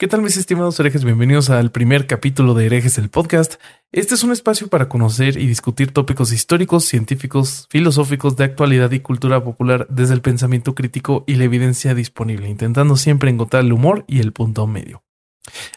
[0.00, 1.04] ¿Qué tal mis estimados herejes?
[1.04, 3.56] Bienvenidos al primer capítulo de Herejes el podcast.
[3.92, 9.00] Este es un espacio para conocer y discutir tópicos históricos, científicos, filosóficos de actualidad y
[9.00, 14.06] cultura popular desde el pensamiento crítico y la evidencia disponible, intentando siempre encontrar el humor
[14.08, 15.02] y el punto medio.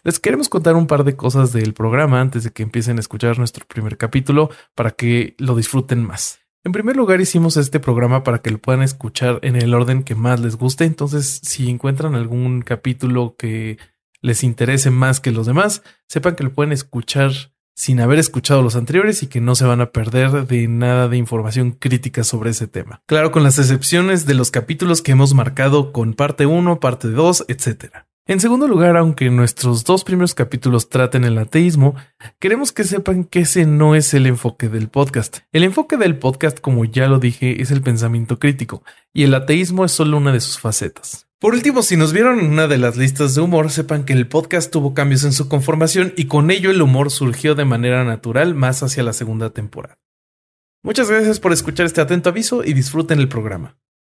[0.05, 3.37] Les queremos contar un par de cosas del programa antes de que empiecen a escuchar
[3.37, 6.39] nuestro primer capítulo para que lo disfruten más.
[6.63, 10.15] En primer lugar, hicimos este programa para que lo puedan escuchar en el orden que
[10.15, 10.85] más les guste.
[10.85, 13.79] Entonces, si encuentran algún capítulo que
[14.23, 17.31] les interese más que los demás, sepan que lo pueden escuchar
[17.75, 21.17] sin haber escuchado los anteriores y que no se van a perder de nada de
[21.17, 23.01] información crítica sobre ese tema.
[23.05, 27.45] Claro, con las excepciones de los capítulos que hemos marcado con parte 1, parte 2,
[27.47, 28.05] etc.
[28.25, 31.95] En segundo lugar, aunque nuestros dos primeros capítulos traten el ateísmo,
[32.39, 35.39] queremos que sepan que ese no es el enfoque del podcast.
[35.51, 39.83] El enfoque del podcast, como ya lo dije, es el pensamiento crítico, y el ateísmo
[39.83, 41.27] es solo una de sus facetas.
[41.43, 44.29] Por último, si nos vieron en una de las listas de humor, sepan que el
[44.29, 48.55] podcast tuvo cambios en su conformación y con ello el humor surgió de manera natural
[48.55, 49.97] más hacia la segunda temporada.
[50.83, 53.75] Muchas gracias por escuchar este atento aviso y disfruten el programa.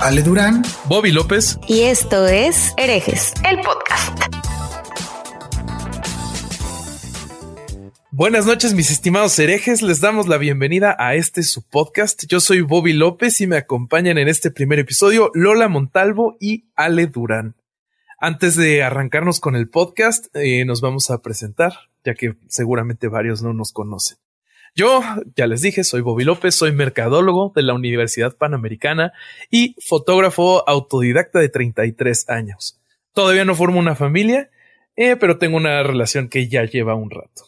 [0.00, 1.58] Ale Durán, Bobby López.
[1.66, 4.20] Y esto es Herejes, el podcast.
[8.10, 9.80] Buenas noches, mis estimados herejes.
[9.80, 12.24] Les damos la bienvenida a este su podcast.
[12.28, 17.06] Yo soy Bobby López y me acompañan en este primer episodio Lola Montalvo y Ale
[17.06, 17.56] Durán.
[18.18, 21.72] Antes de arrancarnos con el podcast, eh, nos vamos a presentar,
[22.04, 24.18] ya que seguramente varios no nos conocen.
[24.74, 25.02] Yo,
[25.36, 29.12] ya les dije, soy Bobby López, soy mercadólogo de la Universidad Panamericana
[29.50, 32.80] y fotógrafo autodidacta de 33 años.
[33.12, 34.50] Todavía no formo una familia,
[34.96, 37.44] eh, pero tengo una relación que ya lleva un rato.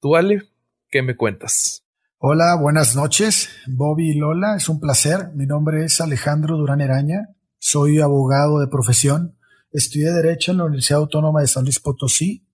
[0.00, 0.44] ¿Tú, Ale?
[0.88, 1.84] ¿Qué me cuentas?
[2.16, 5.28] Hola, buenas noches, Bobby y Lola, es un placer.
[5.34, 9.36] Mi nombre es Alejandro Durán Eraña, soy abogado de profesión,
[9.72, 12.46] estudié Derecho en la Universidad Autónoma de San Luis Potosí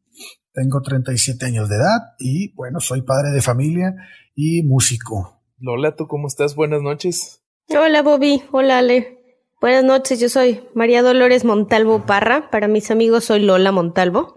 [0.58, 3.94] tengo 37 años de edad y bueno, soy padre de familia
[4.34, 5.40] y músico.
[5.60, 6.56] Lola, ¿tú cómo estás?
[6.56, 7.42] Buenas noches.
[7.68, 9.18] Hola Bobby, hola Ale.
[9.60, 12.50] Buenas noches, yo soy María Dolores Montalvo Parra.
[12.50, 14.34] Para mis amigos soy Lola Montalvo.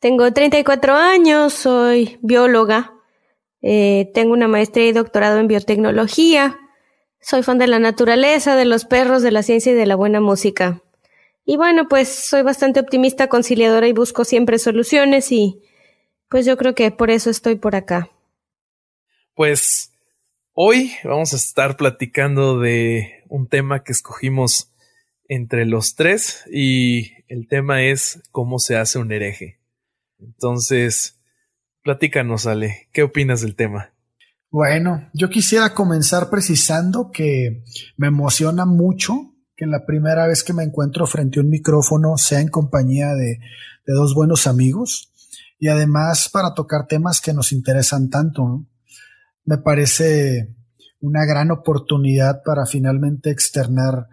[0.00, 2.94] Tengo 34 años, soy bióloga.
[3.60, 6.58] Eh, tengo una maestría y doctorado en biotecnología.
[7.20, 10.20] Soy fan de la naturaleza, de los perros, de la ciencia y de la buena
[10.20, 10.82] música.
[11.48, 15.62] Y bueno, pues soy bastante optimista, conciliadora y busco siempre soluciones y
[16.28, 18.10] pues yo creo que por eso estoy por acá.
[19.36, 19.92] Pues
[20.54, 24.72] hoy vamos a estar platicando de un tema que escogimos
[25.28, 29.60] entre los tres y el tema es cómo se hace un hereje.
[30.18, 31.20] Entonces,
[31.84, 33.92] platícanos, Ale, ¿qué opinas del tema?
[34.50, 37.62] Bueno, yo quisiera comenzar precisando que
[37.96, 42.40] me emociona mucho que la primera vez que me encuentro frente a un micrófono sea
[42.40, 43.40] en compañía de,
[43.86, 45.10] dos buenos amigos
[45.58, 48.66] y además para tocar temas que nos interesan tanto.
[49.44, 50.54] Me parece
[51.00, 54.08] una gran oportunidad para finalmente externar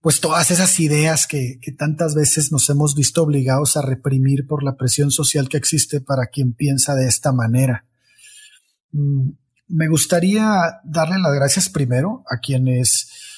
[0.00, 4.76] pues todas esas ideas que, tantas veces nos hemos visto obligados a reprimir por la
[4.76, 7.84] presión social que existe para quien piensa de esta manera.
[8.92, 9.32] Mm,
[9.68, 13.29] me gustaría darle las gracias primero a quienes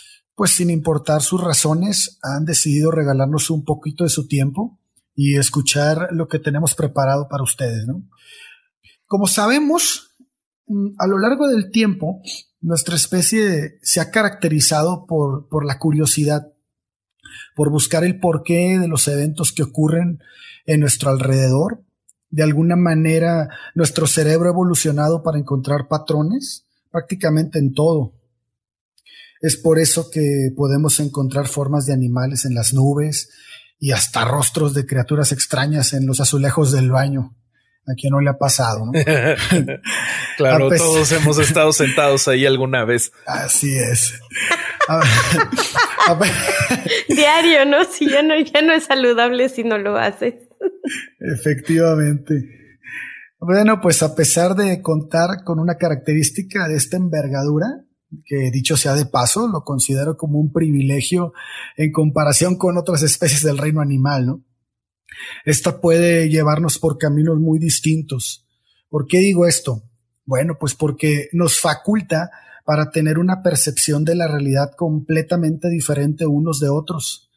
[0.42, 4.80] pues sin importar sus razones, han decidido regalarnos un poquito de su tiempo
[5.14, 7.86] y escuchar lo que tenemos preparado para ustedes.
[9.06, 10.16] Como sabemos,
[10.66, 12.20] mm, a lo largo del tiempo,
[12.60, 16.52] nuestra especie se ha caracterizado por, por la curiosidad,
[17.54, 20.18] por buscar el porqué de los eventos que ocurren
[20.66, 21.84] en nuestro alrededor.
[22.30, 28.14] De alguna manera, nuestro cerebro ha evolucionado para encontrar patrones prácticamente en todo
[29.42, 33.28] es por eso que podemos encontrar formas de animales en las nubes
[33.78, 37.36] y hasta rostros de criaturas extrañas en los azulejos del baño.
[37.84, 38.92] A quien no le ha pasado, ¿no?
[40.36, 43.10] claro, todos hemos estado sentados ahí alguna vez.
[43.26, 44.20] Así es.
[47.08, 47.84] Diario, ¿no?
[47.84, 50.34] Si ya no, ya no es saludable si no lo haces.
[51.18, 52.34] Efectivamente.
[53.40, 57.66] Bueno, pues a pesar de contar con una característica de esta envergadura,
[58.24, 61.32] que dicho sea de paso, lo considero como un privilegio
[61.76, 64.44] en comparación con otras especies del reino animal, ¿no?
[65.44, 68.46] Esta puede llevarnos por caminos muy distintos.
[68.88, 69.82] ¿Por qué digo esto?
[70.24, 72.30] Bueno, pues porque nos faculta
[72.64, 77.30] para tener una percepción de la realidad completamente diferente unos de otros.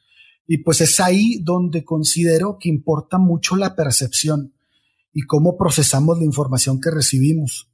[0.47, 4.53] Y pues es ahí donde considero que importa mucho la percepción
[5.11, 7.71] y cómo procesamos la información que recibimos.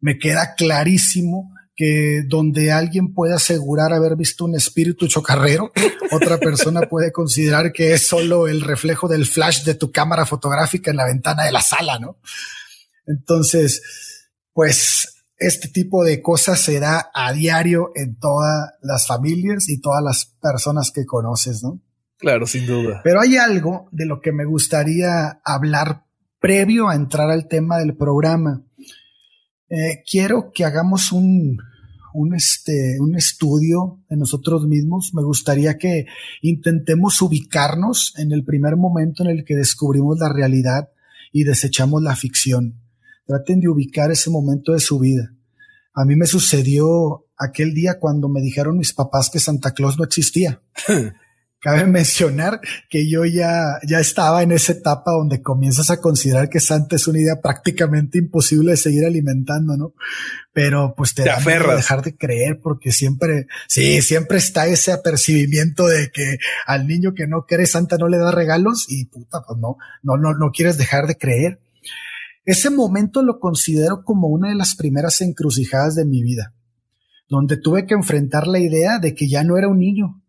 [0.00, 5.72] Me queda clarísimo que donde alguien puede asegurar haber visto un espíritu chocarrero,
[6.12, 10.90] otra persona puede considerar que es solo el reflejo del flash de tu cámara fotográfica
[10.90, 12.18] en la ventana de la sala, ¿no?
[13.06, 13.80] Entonces,
[14.52, 20.04] pues este tipo de cosas se da a diario en todas las familias y todas
[20.04, 21.80] las personas que conoces, ¿no?
[22.18, 23.00] Claro, sin duda.
[23.02, 26.04] Pero hay algo de lo que me gustaría hablar
[26.40, 28.66] previo a entrar al tema del programa.
[29.70, 31.56] Eh, quiero que hagamos un,
[32.14, 35.12] un, este, un estudio de nosotros mismos.
[35.14, 36.06] Me gustaría que
[36.42, 40.90] intentemos ubicarnos en el primer momento en el que descubrimos la realidad
[41.32, 42.80] y desechamos la ficción.
[43.26, 45.34] Traten de ubicar ese momento de su vida.
[45.94, 50.04] A mí me sucedió aquel día cuando me dijeron mis papás que Santa Claus no
[50.04, 50.60] existía.
[51.62, 52.58] Cabe mencionar
[52.88, 57.06] que yo ya, ya estaba en esa etapa donde comienzas a considerar que Santa es
[57.06, 59.92] una idea prácticamente imposible de seguir alimentando, ¿no?
[60.54, 61.76] Pero pues te, te aferras.
[61.76, 67.26] dejar de creer porque siempre, sí, siempre está ese apercibimiento de que al niño que
[67.26, 70.78] no cree Santa no le da regalos y puta, pues no, no, no, no quieres
[70.78, 71.60] dejar de creer.
[72.46, 76.54] Ese momento lo considero como una de las primeras encrucijadas de mi vida,
[77.28, 80.22] donde tuve que enfrentar la idea de que ya no era un niño.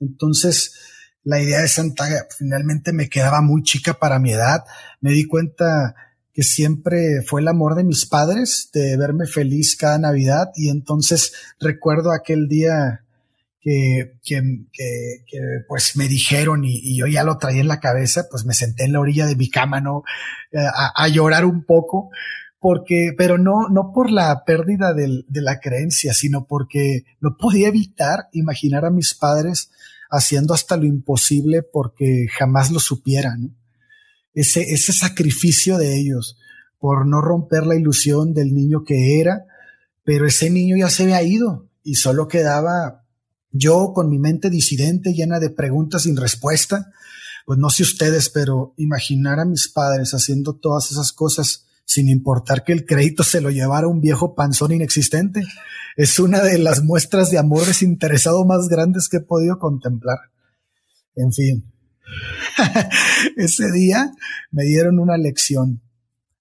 [0.00, 0.74] Entonces,
[1.24, 2.04] la idea de Santa
[2.36, 4.64] finalmente me quedaba muy chica para mi edad.
[5.00, 5.94] Me di cuenta
[6.32, 10.50] que siempre fue el amor de mis padres, de verme feliz cada Navidad.
[10.54, 13.06] Y entonces recuerdo aquel día
[13.66, 14.40] que, que,
[14.72, 18.54] que, que pues me dijeron y, yo ya lo traía en la cabeza, pues me
[18.54, 20.04] senté en la orilla de mi cama, ¿no?
[20.54, 22.10] A, a llorar un poco,
[22.68, 28.26] porque, pero no, no por la pérdida de la creencia, sino porque no podía evitar
[28.32, 29.70] imaginar a mis padres
[30.10, 33.56] haciendo hasta lo imposible porque jamás lo supieran.
[34.34, 36.38] Ese, ese sacrificio de ellos
[36.80, 39.44] por no romper la ilusión del niño que era,
[40.02, 43.04] pero ese niño ya se había ido y solo quedaba
[43.52, 46.90] yo con mi mente disidente llena de preguntas sin respuesta.
[47.44, 52.64] Pues no sé ustedes, pero imaginar a mis padres haciendo todas esas cosas sin importar
[52.64, 55.42] que el crédito se lo llevara un viejo panzón inexistente,
[55.96, 60.18] es una de las muestras de amor desinteresado más grandes que he podido contemplar.
[61.14, 61.72] En fin,
[63.36, 64.12] ese día
[64.50, 65.80] me dieron una lección.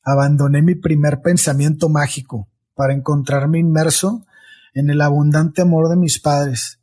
[0.04, 4.26] Abandoné mi primer pensamiento mágico para encontrarme inmerso
[4.74, 6.80] en el abundante amor de mis padres.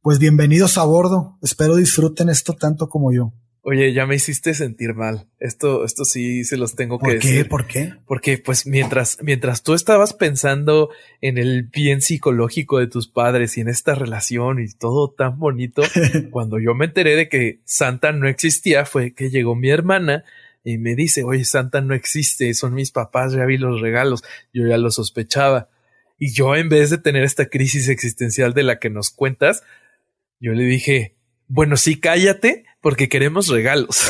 [0.00, 1.38] Pues bienvenidos a bordo.
[1.42, 3.32] Espero disfruten esto tanto como yo.
[3.66, 5.26] Oye, ya me hiciste sentir mal.
[5.40, 7.28] Esto, esto sí se los tengo que ¿Por qué?
[7.28, 7.48] decir.
[7.48, 7.94] ¿Por qué?
[8.06, 10.90] Porque pues mientras, mientras tú estabas pensando
[11.22, 15.82] en el bien psicológico de tus padres y en esta relación y todo tan bonito,
[16.30, 20.24] cuando yo me enteré de que Santa no existía, fue que llegó mi hermana
[20.62, 24.66] y me dice, oye, Santa no existe, son mis papás, ya vi los regalos, yo
[24.66, 25.70] ya lo sospechaba.
[26.18, 29.62] Y yo en vez de tener esta crisis existencial de la que nos cuentas,
[30.38, 31.16] yo le dije,
[31.48, 33.98] bueno, sí, cállate, porque queremos regalos.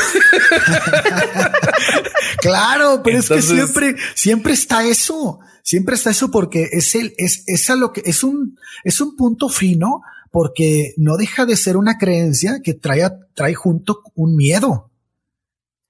[2.40, 5.38] claro, pero Entonces, es que siempre, siempre está eso.
[5.62, 9.14] Siempre está eso porque es el, es, es a lo que, es un, es un
[9.14, 10.02] punto fino
[10.33, 14.90] porque no deja de ser una creencia que trae, trae junto un miedo.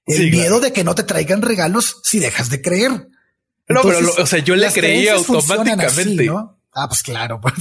[0.05, 0.61] El sí, miedo claro.
[0.61, 2.91] de que no te traigan regalos si dejas de creer.
[2.91, 5.87] No, Entonces, pero, o sea, yo le creí automáticamente.
[5.87, 6.61] Así, ¿no?
[6.75, 7.55] Ah, pues claro, pues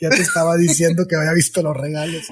[0.00, 2.24] ya te estaba diciendo que había visto los regalos.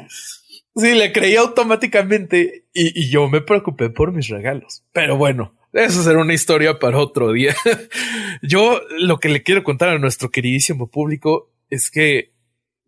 [0.74, 4.82] Sí, le creí automáticamente y, y, yo me preocupé por mis regalos.
[4.92, 7.54] Pero bueno, eso será una historia para otro día.
[8.42, 12.32] yo lo que le quiero contar a nuestro queridísimo público es que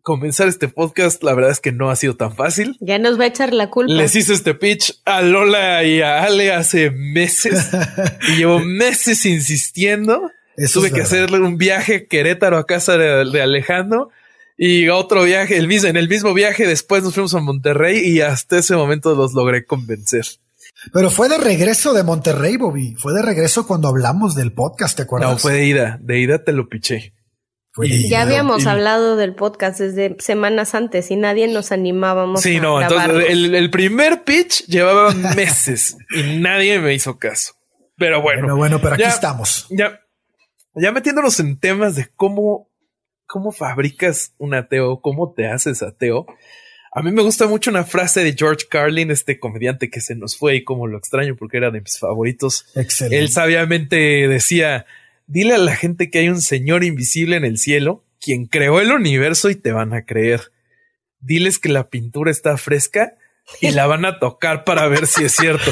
[0.05, 2.77] comenzar este podcast, la verdad es que no ha sido tan fácil.
[2.79, 3.91] Ya nos va a echar la culpa.
[3.91, 7.71] Les hice este pitch a Lola y a Ale hace meses
[8.29, 10.31] y llevo meses insistiendo.
[10.57, 14.11] Eso Tuve que hacerle un viaje a Querétaro a casa de, de Alejandro
[14.57, 18.21] y otro viaje, el mismo, en el mismo viaje después nos fuimos a Monterrey y
[18.21, 20.25] hasta ese momento los logré convencer.
[20.93, 22.95] Pero fue de regreso de Monterrey, Bobby.
[22.95, 25.31] Fue de regreso cuando hablamos del podcast, ¿te acuerdas?
[25.31, 25.99] No, fue de ida.
[26.01, 27.13] De ida te lo piché.
[27.71, 28.67] Fue de ya habíamos y...
[28.67, 32.41] hablado del podcast desde semanas antes y nadie nos animábamos.
[32.41, 33.19] Sí, a no, grabarlo.
[33.19, 37.53] entonces el, el, primer pitch llevaba meses y nadie me hizo caso.
[37.97, 38.41] Pero bueno.
[38.41, 39.67] Bueno, bueno, pero aquí ya, estamos.
[39.69, 39.99] Ya,
[40.75, 42.69] ya metiéndonos en temas de cómo
[43.27, 46.25] cómo fabricas un ateo, cómo te haces ateo.
[46.91, 50.37] A mí me gusta mucho una frase de George Carlin, este comediante que se nos
[50.37, 52.67] fue y como lo extraño porque era de mis favoritos.
[52.75, 53.19] Excelente.
[53.19, 53.97] Él sabiamente
[54.29, 54.85] decía,
[55.27, 58.91] dile a la gente que hay un señor invisible en el cielo, quien creó el
[58.91, 60.53] universo y te van a creer.
[61.19, 63.15] Diles que la pintura está fresca
[63.59, 65.71] y la van a tocar para ver si es cierto.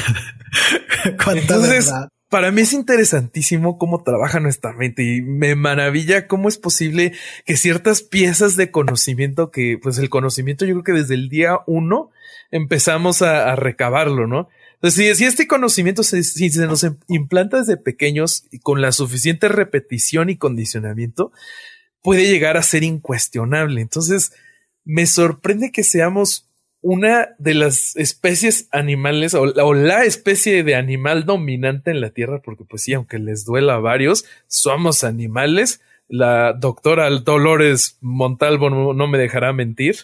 [1.32, 1.90] Entonces,
[2.34, 7.12] para mí es interesantísimo cómo trabaja nuestra mente y me maravilla cómo es posible
[7.46, 11.60] que ciertas piezas de conocimiento que, pues el conocimiento yo creo que desde el día
[11.68, 12.10] uno
[12.50, 14.48] empezamos a, recabarlo, ¿no?
[14.72, 20.28] Entonces, si, este conocimiento se, se nos implanta desde pequeños y con la suficiente repetición
[20.28, 21.30] y condicionamiento,
[22.02, 23.80] puede llegar a ser incuestionable.
[23.80, 24.32] Entonces,
[24.82, 26.52] me sorprende que seamos
[26.86, 32.64] una de las especies animales o, la especie de animal dominante en la Tierra, porque
[32.68, 35.80] pues sí, aunque les duela a varios, somos animales.
[36.08, 39.96] La doctora Dolores Montalvo no, me dejará mentir.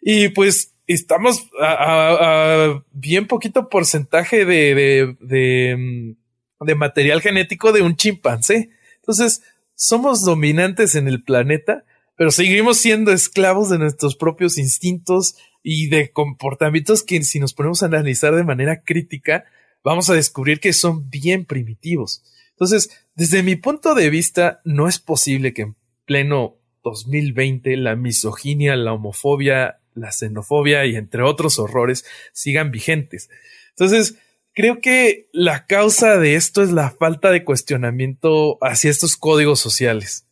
[0.00, 7.96] Y pues estamos a, bien poquito porcentaje de, de, mm, de material genético de un
[7.96, 8.70] chimpancé.
[8.98, 9.42] Entonces,
[9.74, 11.84] somos dominantes en el planeta,
[12.16, 17.82] pero seguimos siendo esclavos de nuestros propios instintos, y de comportamientos que si nos ponemos
[17.82, 19.44] a analizar de manera crítica,
[19.84, 22.22] vamos a descubrir que son bien primitivos.
[22.50, 28.76] Entonces, desde mi punto de vista, no es posible que en pleno 2020 la misoginia,
[28.76, 33.28] la homofobia, la xenofobia y entre otros horrores sigan vigentes.
[33.70, 34.16] Entonces,
[34.52, 40.26] creo que la causa de esto es la falta de cuestionamiento hacia estos códigos sociales.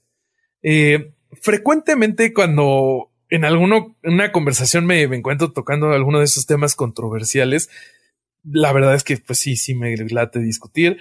[0.62, 6.74] Eh, frecuentemente cuando en alguno, en una conversación me, encuentro tocando alguno de esos temas
[6.74, 7.68] controversiales.
[8.44, 10.98] La verdad es que, pues sí, sí me late discutir.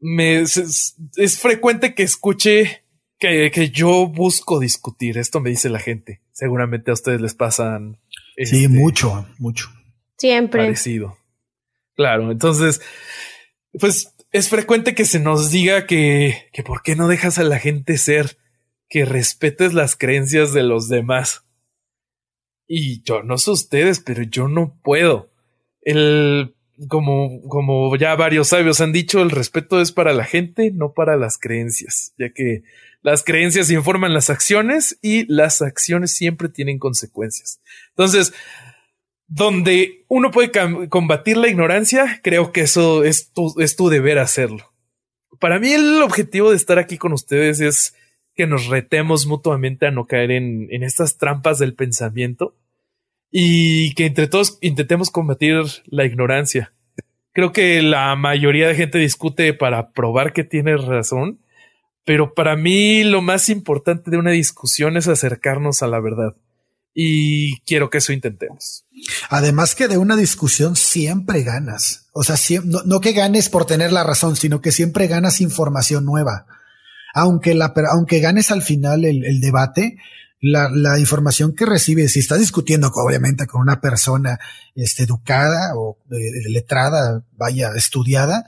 [0.00, 0.94] Me, es,
[1.40, 2.84] frecuente que escuche
[3.18, 5.18] que, que, yo busco discutir.
[5.18, 6.20] Esto me dice la gente.
[6.32, 8.00] Seguramente a ustedes les pasan.
[8.36, 9.68] Sí, este, mucho, mucho.
[10.18, 10.62] Siempre.
[10.62, 11.16] Parecido.
[11.94, 12.32] Claro.
[12.32, 12.80] Entonces,
[13.78, 17.60] pues es frecuente que se nos diga que, que por qué no dejas a la
[17.60, 18.36] gente ser,
[18.88, 21.43] que respetes las creencias de los demás.
[22.76, 25.30] Y yo no sé ustedes, pero yo no puedo.
[25.82, 26.56] El,
[26.88, 31.16] como, como ya varios sabios han dicho, el respeto es para la gente, no para
[31.16, 32.64] las creencias, ya que
[33.00, 37.60] las creencias informan las acciones y las acciones siempre tienen consecuencias.
[37.90, 38.34] Entonces,
[39.28, 40.50] donde uno puede
[40.88, 44.72] combatir la ignorancia, creo que eso es tu, es tu deber hacerlo.
[45.38, 47.94] Para mí el objetivo de estar aquí con ustedes es
[48.34, 52.56] que nos retemos mutuamente a no caer en, en estas trampas del pensamiento
[53.36, 56.72] y que entre todos intentemos combatir la ignorancia.
[57.32, 61.40] Creo que la mayoría de gente discute para probar que tiene razón,
[62.04, 66.36] pero para mí lo más importante de una discusión es acercarnos a la verdad.
[66.94, 68.84] Y quiero que eso intentemos.
[69.30, 72.06] Además que de una discusión siempre ganas.
[72.12, 76.46] O sea, no, que ganes por tener la razón, sino que siempre ganas información nueva
[77.14, 79.96] aunque, ganes al final el, debate,
[80.44, 84.38] la, información que recibes, si estás discutiendo obviamente con una persona
[84.74, 88.44] este, educada o letrada, vaya, estudiada,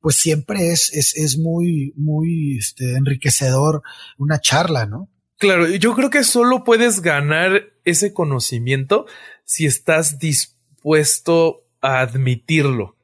[0.00, 3.82] pues siempre es, es, es muy, muy este, enriquecedor
[4.16, 5.10] una charla, ¿no?
[5.38, 9.06] Claro, yo creo que solo puedes ganar ese conocimiento
[9.44, 12.96] si estás dispuesto a admitirlo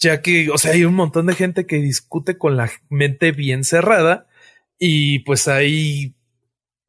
[0.00, 3.64] ya que, o sea, hay un montón de gente que discute con la mente bien
[3.64, 4.26] cerrada
[4.78, 6.14] y pues ahí,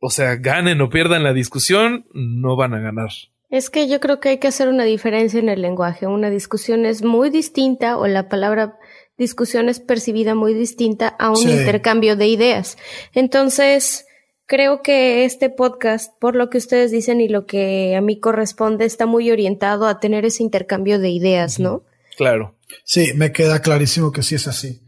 [0.02, 3.12] o sea, ganen o pierdan la discusión, no van a ganar.
[3.52, 6.08] Es que yo creo que hay que hacer una diferencia en el lenguaje.
[6.08, 8.80] Una discusión es muy distinta o la palabra
[9.18, 12.80] discusión es percibida muy distinta a un intercambio de ideas.
[13.14, 14.08] Entonces,
[14.48, 18.86] creo que este podcast, por lo que ustedes dicen y lo que a mí corresponde,
[18.86, 21.84] está muy orientado a tener ese intercambio de ideas, ¿no?
[22.18, 22.58] Claro.
[22.84, 24.82] Sí, me queda clarísimo que sí es así.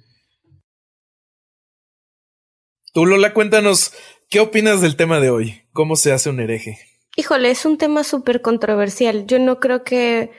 [2.93, 3.91] Tú, Lola, cuéntanos,
[4.29, 5.61] ¿qué opinas del tema de hoy?
[5.73, 6.79] ¿Cómo se hace un hereje?
[7.15, 9.25] Híjole, es un tema súper controversial.
[9.27, 10.31] Yo no creo que.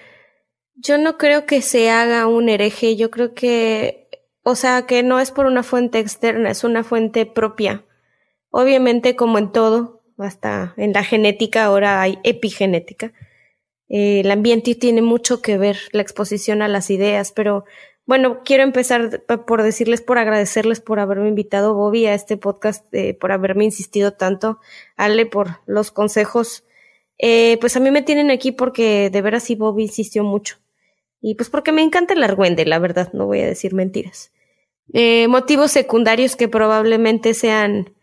[0.76, 2.96] Yo no creo que se haga un hereje.
[2.96, 4.08] Yo creo que.
[4.42, 7.84] O sea, que no es por una fuente externa, es una fuente propia.
[8.50, 13.12] Obviamente, como en todo, hasta en la genética ahora hay epigenética.
[13.88, 17.64] Eh, el ambiente tiene mucho que ver, la exposición a las ideas, pero
[18.06, 23.14] bueno, quiero empezar por decirles, por agradecerles por haberme invitado, Bobby, a este podcast, eh,
[23.14, 24.58] por haberme insistido tanto,
[24.96, 26.64] Ale, por los consejos.
[27.18, 30.58] Eh, pues a mí me tienen aquí porque de veras sí Bobby insistió mucho.
[31.22, 34.32] Y pues porque me encanta el argüende, la verdad, no voy a decir mentiras.
[34.92, 37.94] Eh, motivos secundarios que probablemente sean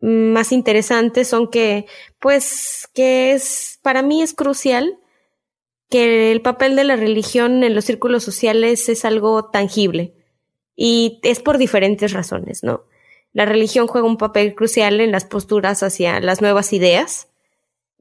[0.00, 1.84] más interesantes son que,
[2.18, 4.98] pues, que es, para mí es crucial
[5.90, 10.14] que el papel de la religión en los círculos sociales es algo tangible
[10.76, 12.84] y es por diferentes razones, ¿no?
[13.32, 17.28] La religión juega un papel crucial en las posturas hacia las nuevas ideas.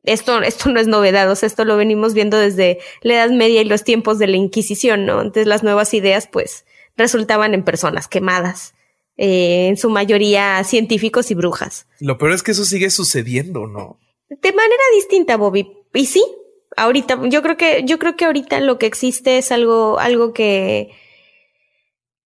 [0.03, 3.62] Esto, esto no es novedad, o sea, esto lo venimos viendo desde la Edad Media
[3.62, 5.20] y los tiempos de la Inquisición, ¿no?
[5.20, 6.65] Antes las nuevas ideas, pues,
[6.96, 8.74] resultaban en personas quemadas,
[9.17, 11.88] eh, en su mayoría científicos y brujas.
[12.00, 14.00] Lo peor es que eso sigue sucediendo, ¿no?
[14.29, 15.72] De manera distinta, Bobby.
[15.94, 16.24] Y sí,
[16.78, 20.92] ahorita, yo creo que, yo creo que ahorita lo que existe es algo, algo que,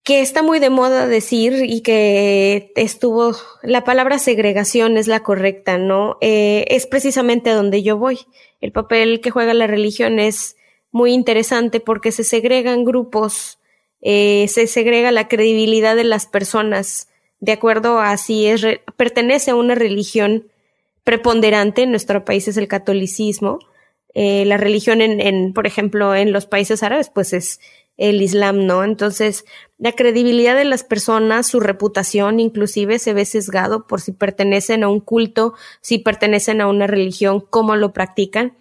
[0.04, 5.78] que está muy de moda decir y que estuvo, la palabra segregación es la correcta,
[5.78, 6.18] ¿no?
[6.22, 8.20] Eh, es precisamente a donde yo voy.
[8.60, 10.58] El papel que juega la religión es
[10.92, 13.58] muy interesante porque se segregan grupos,
[14.02, 17.08] eh, se segrega la credibilidad de las personas
[17.40, 18.66] de acuerdo a si es,
[18.98, 20.48] pertenece a una religión
[21.04, 23.60] preponderante, en nuestro país es el catolicismo,
[24.14, 27.60] eh, la religión en, en, por ejemplo, en los países árabes, pues es
[27.98, 28.84] el Islam, ¿no?
[28.84, 29.46] Entonces,
[29.78, 34.90] la credibilidad de las personas, su reputación inclusive se ve sesgado por si pertenecen a
[34.90, 38.58] un culto, si pertenecen a una religión, cómo lo practican.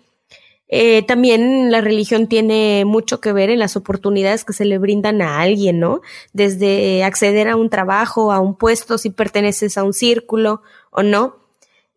[0.69, 5.21] Eh, también la religión tiene mucho que ver en las oportunidades que se le brindan
[5.21, 6.01] a alguien, ¿no?
[6.33, 11.40] Desde acceder a un trabajo, a un puesto, si perteneces a un círculo o no.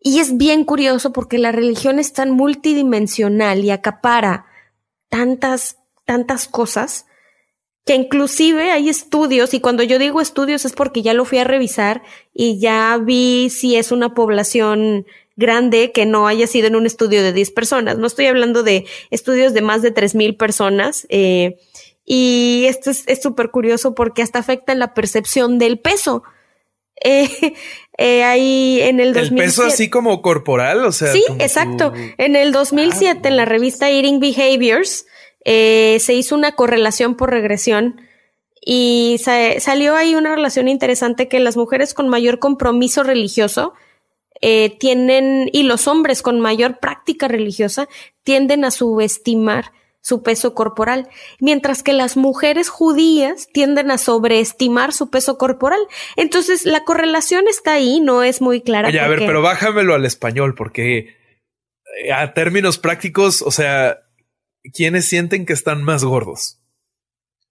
[0.06, 4.44] Y es bien curioso porque la religión es tan multidimensional y acapara
[5.08, 7.06] tantas, tantas cosas
[7.86, 11.44] que inclusive hay estudios, y cuando yo digo estudios es porque ya lo fui a
[11.44, 15.06] revisar y ya vi si es una población
[15.36, 17.98] grande que no haya sido en un estudio de 10 personas.
[17.98, 21.06] No estoy hablando de estudios de más de 3.000 personas.
[21.08, 21.56] Eh,
[22.04, 26.22] y esto es súper curioso porque hasta afecta la percepción del peso.
[27.06, 27.54] Eh,
[27.96, 29.34] eh, ahí en el 2007.
[29.34, 31.12] El peso así como corporal, o sea.
[31.12, 31.92] Sí, exacto.
[32.18, 35.06] En el 2007, en la revista Eating Behaviors,
[35.44, 38.00] eh, se hizo una correlación por regresión
[38.60, 39.20] y
[39.58, 43.74] salió ahí una relación interesante que las mujeres con mayor compromiso religioso
[44.40, 47.88] eh, tienen, y los hombres con mayor práctica religiosa,
[48.24, 49.72] tienden a subestimar
[50.04, 51.08] su peso corporal,
[51.40, 55.80] mientras que las mujeres judías tienden a sobreestimar su peso corporal.
[56.16, 58.88] Entonces, la correlación está ahí, no es muy clara.
[58.88, 61.16] Oye, a ver, pero bájamelo al español, porque
[62.04, 64.00] eh, a términos prácticos, o sea,
[64.74, 66.60] ¿quiénes sienten que están más gordos?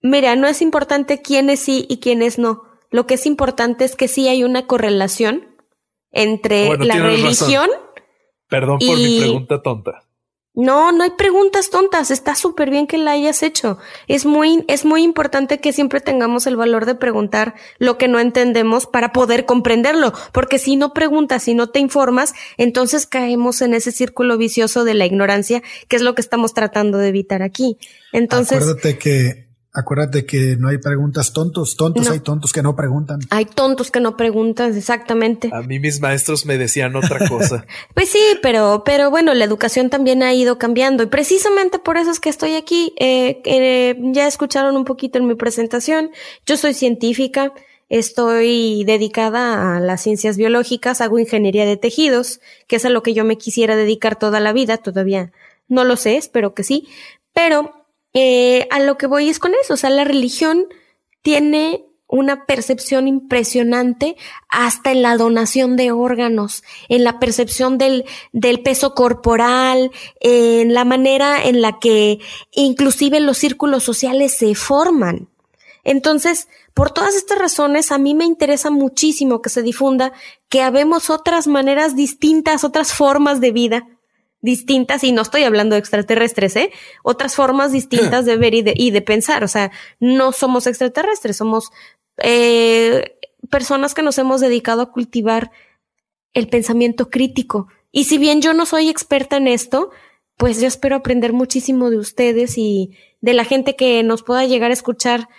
[0.00, 2.62] Mira, no es importante quiénes sí y quiénes no.
[2.92, 5.56] Lo que es importante es que sí hay una correlación
[6.12, 7.68] entre la religión.
[8.48, 10.04] Perdón por mi pregunta tonta.
[10.54, 12.12] No, no hay preguntas tontas.
[12.12, 13.78] Está súper bien que la hayas hecho.
[14.06, 18.20] Es muy, es muy importante que siempre tengamos el valor de preguntar lo que no
[18.20, 20.12] entendemos para poder comprenderlo.
[20.32, 24.94] Porque si no preguntas, si no te informas, entonces caemos en ese círculo vicioso de
[24.94, 27.76] la ignorancia, que es lo que estamos tratando de evitar aquí.
[28.12, 28.58] Entonces.
[28.58, 29.43] Acuérdate que
[29.76, 33.18] Acuérdate que no hay preguntas tontos, tontos hay tontos que no preguntan.
[33.30, 35.50] Hay tontos que no preguntan, exactamente.
[35.52, 37.66] A mí mis maestros me decían otra cosa.
[37.94, 42.12] pues sí, pero, pero bueno, la educación también ha ido cambiando y precisamente por eso
[42.12, 42.94] es que estoy aquí.
[43.00, 46.12] Eh, eh, ya escucharon un poquito en mi presentación.
[46.46, 47.52] Yo soy científica,
[47.88, 53.12] estoy dedicada a las ciencias biológicas, hago ingeniería de tejidos, que es a lo que
[53.12, 54.76] yo me quisiera dedicar toda la vida.
[54.76, 55.32] Todavía
[55.66, 56.86] no lo sé, espero que sí,
[57.32, 57.83] pero
[58.14, 60.66] eh, a lo que voy es con eso, o sea, la religión
[61.22, 64.16] tiene una percepción impresionante
[64.48, 70.84] hasta en la donación de órganos, en la percepción del, del peso corporal, en la
[70.84, 72.20] manera en la que
[72.52, 75.28] inclusive los círculos sociales se forman.
[75.82, 80.12] Entonces, por todas estas razones, a mí me interesa muchísimo que se difunda
[80.48, 83.88] que habemos otras maneras distintas, otras formas de vida,
[84.44, 86.70] distintas, y no estoy hablando de extraterrestres, ¿eh?
[87.02, 89.42] Otras formas distintas de ver y de, y de pensar.
[89.42, 91.70] O sea, no somos extraterrestres, somos
[92.18, 93.16] eh,
[93.50, 95.50] personas que nos hemos dedicado a cultivar
[96.34, 97.68] el pensamiento crítico.
[97.90, 99.90] Y si bien yo no soy experta en esto,
[100.36, 102.90] pues yo espero aprender muchísimo de ustedes y
[103.22, 105.30] de la gente que nos pueda llegar a escuchar,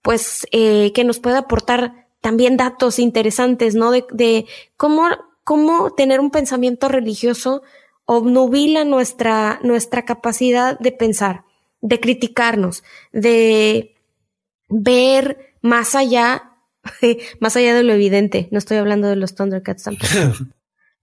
[0.00, 3.90] pues eh, que nos pueda aportar también datos interesantes, ¿no?
[3.90, 4.46] De, de
[4.78, 5.06] cómo,
[5.42, 7.62] cómo tener un pensamiento religioso
[8.06, 11.44] obnubila nuestra, nuestra capacidad de pensar,
[11.80, 13.94] de criticarnos, de
[14.68, 16.52] ver más allá,
[17.40, 18.48] más allá de lo evidente.
[18.50, 20.08] No estoy hablando de los Thundercats tampoco.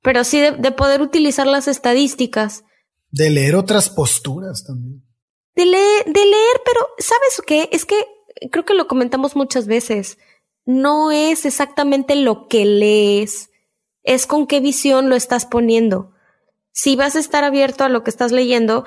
[0.03, 2.63] Pero sí de, poder utilizar las estadísticas.
[3.11, 5.03] De leer otras posturas también.
[5.55, 7.69] De leer, de leer, pero ¿sabes qué?
[7.73, 8.07] Es que
[8.51, 10.17] creo que lo comentamos muchas veces.
[10.65, 13.51] No es exactamente lo que lees
[14.03, 16.13] es con qué visión lo estás poniendo.
[16.71, 18.85] Si vas a estar abierto a lo que estás leyendo,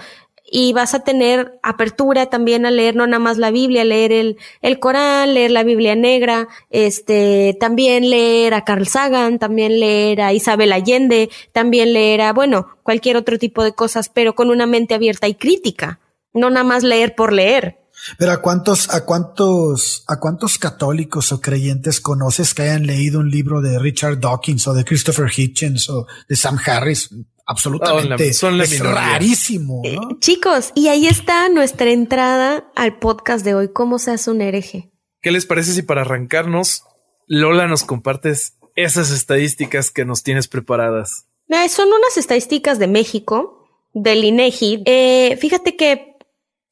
[0.51, 4.37] y vas a tener apertura también a leer no nada más la Biblia, leer el,
[4.61, 10.33] el Corán, leer la Biblia negra, este, también leer a Carl Sagan, también leer a
[10.33, 14.95] Isabel Allende, también leer a, bueno, cualquier otro tipo de cosas, pero con una mente
[14.95, 15.99] abierta y crítica,
[16.35, 17.79] no nada más leer por leer.
[18.19, 23.31] Pero a cuántos, a cuántos, a cuántos católicos o creyentes conoces que hayan leído un
[23.31, 27.09] libro de Richard Dawkins o de Christopher Hitchens o de Sam Harris?
[27.47, 29.83] Absolutamente son es rarísimo.
[29.85, 30.11] ¿no?
[30.11, 34.41] Eh, chicos, y ahí está nuestra entrada al podcast de hoy, ¿Cómo se hace un
[34.41, 34.91] hereje?
[35.21, 36.85] ¿Qué les parece si para arrancarnos,
[37.27, 41.27] Lola, nos compartes esas estadísticas que nos tienes preparadas?
[41.49, 44.83] Eh, son unas estadísticas de México, del INEGI.
[44.87, 46.17] Eh, fíjate que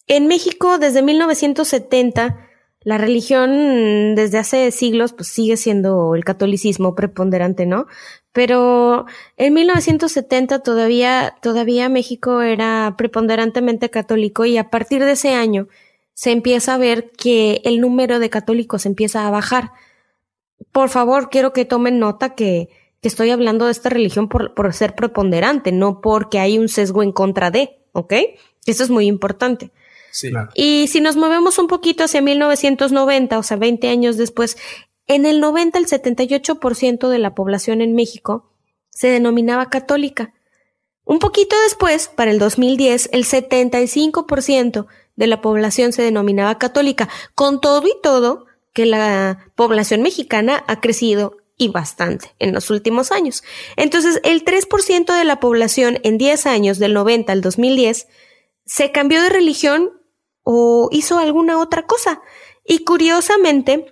[0.07, 2.49] en México, desde 1970,
[2.85, 7.87] la religión desde hace siglos pues sigue siendo el catolicismo preponderante, ¿no?
[8.33, 15.69] Pero en 1970 todavía, todavía México era preponderantemente católico y a partir de ese año
[16.15, 19.73] se empieza a ver que el número de católicos empieza a bajar.
[20.73, 22.71] Por favor, quiero que tomen nota que,
[23.03, 27.03] que estoy hablando de esta religión por, por ser preponderante, no porque hay un sesgo
[27.03, 28.15] en contra de, ¿ok?
[28.65, 29.73] Eso es muy importante.
[30.13, 30.31] Sí.
[30.55, 34.57] Y si nos movemos un poquito hacia 1990, o sea, 20 años después,
[35.07, 38.53] en el 90 el 78% de la población en México
[38.91, 40.33] se denominaba católica.
[41.05, 44.87] Un poquito después, para el 2010, el 75%
[45.17, 50.81] de la población se denominaba católica, con todo y todo que la población mexicana ha
[50.81, 53.43] crecido y bastante en los últimos años.
[53.77, 58.09] Entonces, el 3% de la población en 10 años, del 90 al 2010,
[58.65, 59.91] se cambió de religión
[60.43, 62.23] o hizo alguna otra cosa.
[62.65, 63.87] Y curiosamente,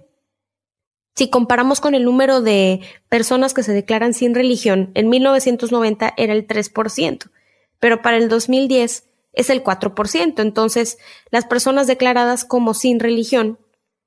[1.14, 6.32] si comparamos con el número de personas que se declaran sin religión, en 1990 era
[6.32, 7.30] el 3%,
[7.78, 10.40] pero para el 2010 es el 4%.
[10.40, 10.98] Entonces,
[11.30, 13.58] las personas declaradas como sin religión,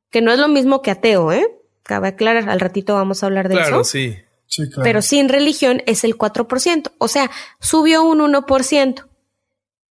[0.10, 1.48] que no es lo mismo que ateo, ¿eh?
[1.84, 3.64] Cabe aclarar, al ratito vamos a hablar de eso.
[3.64, 4.16] Claro, sí.
[4.46, 4.84] Sí, claro.
[4.84, 9.08] Pero sin religión es el 4%, o sea, subió un 1%.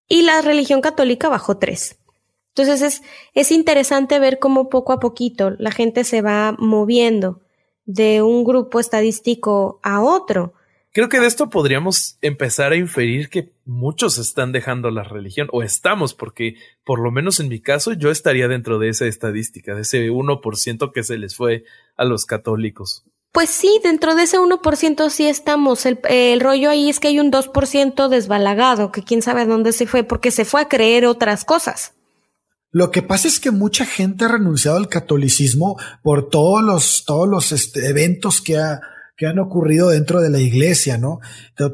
[0.08, 1.98] Y la religión católica bajó 3%.
[2.56, 3.02] Entonces es,
[3.34, 7.42] es interesante ver cómo poco a poquito la gente se va moviendo
[7.86, 10.54] de un grupo estadístico a otro.
[10.94, 15.64] Creo que de esto podríamos empezar a inferir que muchos están dejando la religión o
[15.64, 19.84] estamos, porque por lo menos en mi caso yo estaría dentro de esa estadística, de
[19.84, 21.64] ese 1% que se les fue
[21.96, 23.06] a los católicos.
[23.32, 25.86] Pues sí, dentro de ese 1% sí estamos.
[25.86, 29.88] El, el, rollo ahí es que hay un 2% desbalagado, que quién sabe dónde se
[29.88, 31.94] fue, porque se fue a creer otras cosas.
[32.72, 37.28] Lo que pasa es que mucha gente ha renunciado al catolicismo por todos los, todos
[37.28, 38.80] los este, eventos que, ha,
[39.18, 41.20] que han ocurrido dentro de la iglesia, ¿no?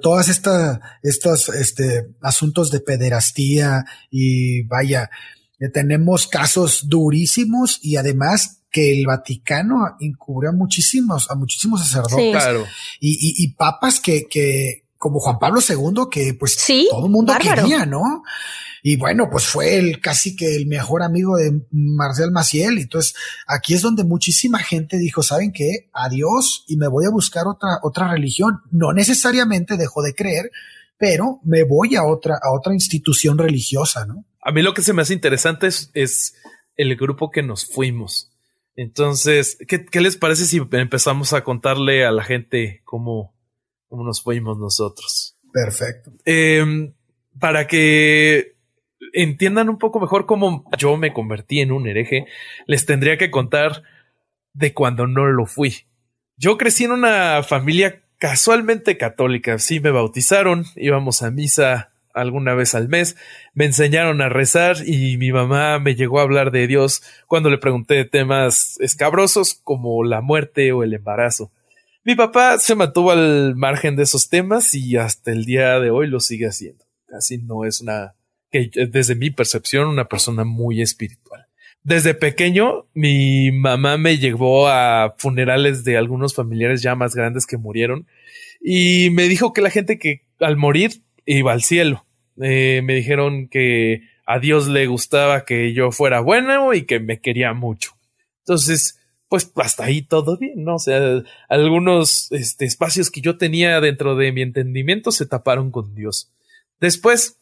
[0.01, 5.11] todas estas, estos este, asuntos de pederastía y vaya,
[5.59, 12.43] eh, tenemos casos durísimos y además que el Vaticano encubre a muchísimos, a muchísimos sacerdotes
[12.99, 16.57] y, y, y, papas que, que, como Juan Pablo II, que pues
[16.89, 18.23] todo el mundo quería, ¿no?
[18.83, 22.77] Y bueno, pues fue el casi que el mejor amigo de Marcel Maciel.
[22.77, 25.89] Entonces, aquí es donde muchísima gente dijo, ¿saben qué?
[25.93, 28.61] Adiós y me voy a buscar otra, otra religión.
[28.71, 30.51] No necesariamente dejó de creer,
[30.97, 34.25] pero me voy a otra, a otra institución religiosa, ¿no?
[34.41, 36.35] A mí lo que se me hace interesante es, es
[36.77, 38.31] el grupo que nos fuimos.
[38.77, 43.33] Entonces, ¿qué, ¿qué, les parece si empezamos a contarle a la gente cómo,
[43.87, 45.37] cómo nos fuimos nosotros?
[45.51, 46.11] Perfecto.
[46.25, 46.91] Eh,
[47.39, 48.55] para que
[49.13, 52.25] entiendan un poco mejor cómo yo me convertí en un hereje,
[52.65, 53.83] les tendría que contar
[54.53, 55.85] de cuando no lo fui.
[56.35, 59.59] Yo crecí en una familia casualmente católica.
[59.59, 63.15] Sí, me bautizaron, íbamos a misa alguna vez al mes,
[63.53, 67.59] me enseñaron a rezar y mi mamá me llegó a hablar de Dios cuando le
[67.59, 71.51] pregunté temas escabrosos como la muerte o el embarazo.
[72.07, 76.07] Mi papá se mantuvo al margen de esos temas y hasta el día de hoy
[76.07, 76.85] lo sigue haciendo.
[77.05, 78.15] Casi no es una
[78.49, 81.47] que desde mi percepción, una persona muy espiritual.
[81.83, 87.57] Desde pequeño, mi mamá me llevó a funerales de algunos familiares ya más grandes que
[87.57, 88.07] murieron
[88.61, 92.05] y me dijo que la gente que al morir iba al cielo.
[92.41, 97.19] Eh, me dijeron que a Dios le gustaba que yo fuera bueno y que me
[97.19, 97.97] quería mucho.
[98.45, 98.97] Entonces,
[99.29, 100.75] pues hasta ahí todo bien, ¿no?
[100.75, 105.93] O sea, algunos este, espacios que yo tenía dentro de mi entendimiento se taparon con
[105.95, 106.31] Dios.
[106.79, 107.39] Después,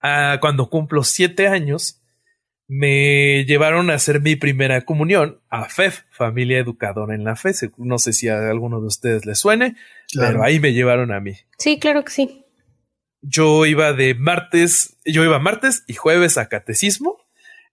[0.00, 2.00] cuando cumplo siete años,
[2.66, 7.52] me llevaron a hacer mi primera comunión a FEF, Familia Educadora en la Fe.
[7.78, 9.76] No sé si a alguno de ustedes les suene,
[10.14, 11.34] pero ahí me llevaron a mí.
[11.58, 12.44] Sí, claro que sí.
[13.20, 17.18] Yo iba de martes, yo iba martes y jueves a catecismo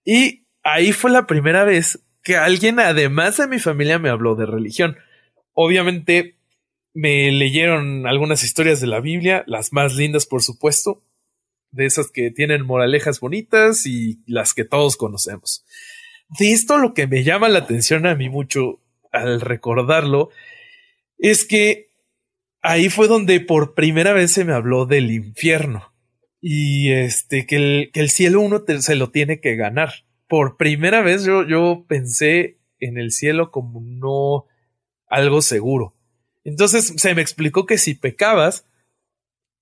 [0.04, 4.48] y ahí fue la primera vez que alguien, además de mi familia, me habló de
[4.48, 4.98] religión.
[5.54, 6.36] Obviamente
[6.92, 11.04] me leyeron algunas historias de la Biblia, las más lindas, por supuesto,
[11.70, 15.66] de esas que tienen moralejas bonitas y las que todos conocemos.
[16.30, 18.80] De esto lo que me llama la atención a mí mucho
[19.12, 20.30] al recordarlo
[21.20, 21.92] es que
[22.64, 25.94] ahí fue donde por primera vez se me habló del infierno
[26.42, 30.06] y este que el, que el cielo uno se lo tiene que ganar.
[30.28, 34.46] Por primera vez yo, yo pensé en el cielo como no
[35.08, 35.94] algo seguro.
[36.44, 38.66] Entonces se me explicó que si pecabas,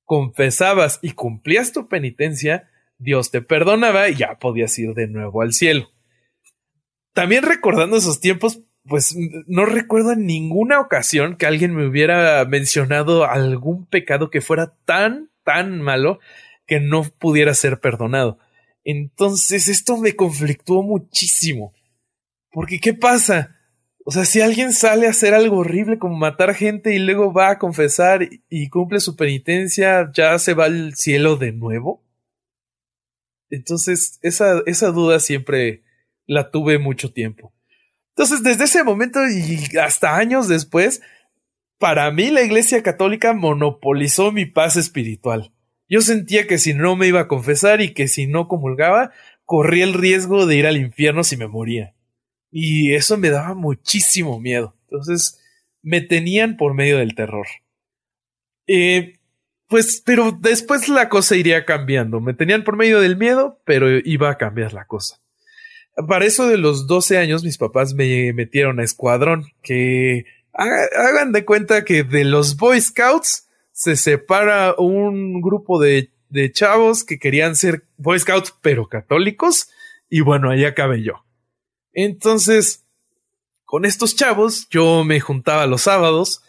[0.06, 5.54] confesabas y cumplías tu penitencia, Dios te perdonaba y ya podías ir de nuevo al
[5.54, 5.90] cielo.
[7.14, 9.16] También recordando esos tiempos, pues
[9.48, 15.30] no recuerdo en ninguna ocasión que alguien me hubiera mencionado algún pecado que fuera tan,
[15.44, 16.20] tan malo
[16.66, 18.40] que no pudiera ser perdonado.
[18.84, 21.74] Entonces esto me conflictuó muchísimo.
[22.52, 23.56] Porque ¿qué pasa?
[24.06, 27.52] O sea, si alguien sale a hacer algo horrible como matar gente y luego va
[27.52, 32.04] a confesar y cumple su penitencia, ya se va al cielo de nuevo.
[33.50, 35.84] Entonces, esa, esa duda siempre
[36.26, 37.54] la tuve mucho tiempo.
[38.10, 41.02] Entonces, desde ese momento y hasta años después,
[41.78, 45.54] para mí la Iglesia Católica monopolizó mi paz espiritual.
[45.90, 49.12] Yo sentía que si no me iba a confesar y que si no comulgaba,
[49.46, 51.94] corría el riesgo de ir al infierno si me moría.
[52.52, 54.76] Y eso me daba muchísimo miedo.
[54.84, 55.40] Entonces
[55.82, 57.48] me tenían por medio del terror.
[58.68, 59.20] Eh,
[59.68, 62.22] pues, pero después la cosa iría cambiando.
[62.22, 65.20] Me tenían por medio del miedo, pero iba a cambiar la cosa.
[66.08, 71.46] Para eso de los 12 años mis papás me metieron a escuadrón, que hagan de
[71.46, 77.56] cuenta que de los Boy Scouts se separa un grupo de, de chavos que querían
[77.56, 79.68] ser Boy Scouts pero católicos
[80.10, 81.26] y bueno, ahí acabé yo.
[81.92, 82.86] Entonces,
[83.66, 86.44] con estos chavos, yo me juntaba los sábados,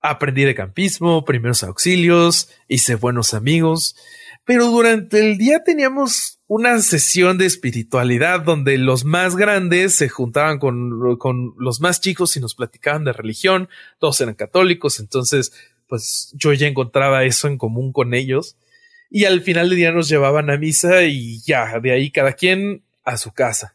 [0.00, 3.96] aprendí de campismo, primeros auxilios, hice buenos amigos,
[4.44, 10.58] pero durante el día teníamos una sesión de espiritualidad donde los más grandes se juntaban
[10.58, 15.52] con, con los más chicos y nos platicaban de religión, todos eran católicos, entonces
[15.90, 18.56] pues yo ya encontraba eso en común con ellos
[19.10, 22.84] y al final del día nos llevaban a misa y ya, de ahí cada quien
[23.04, 23.74] a su casa.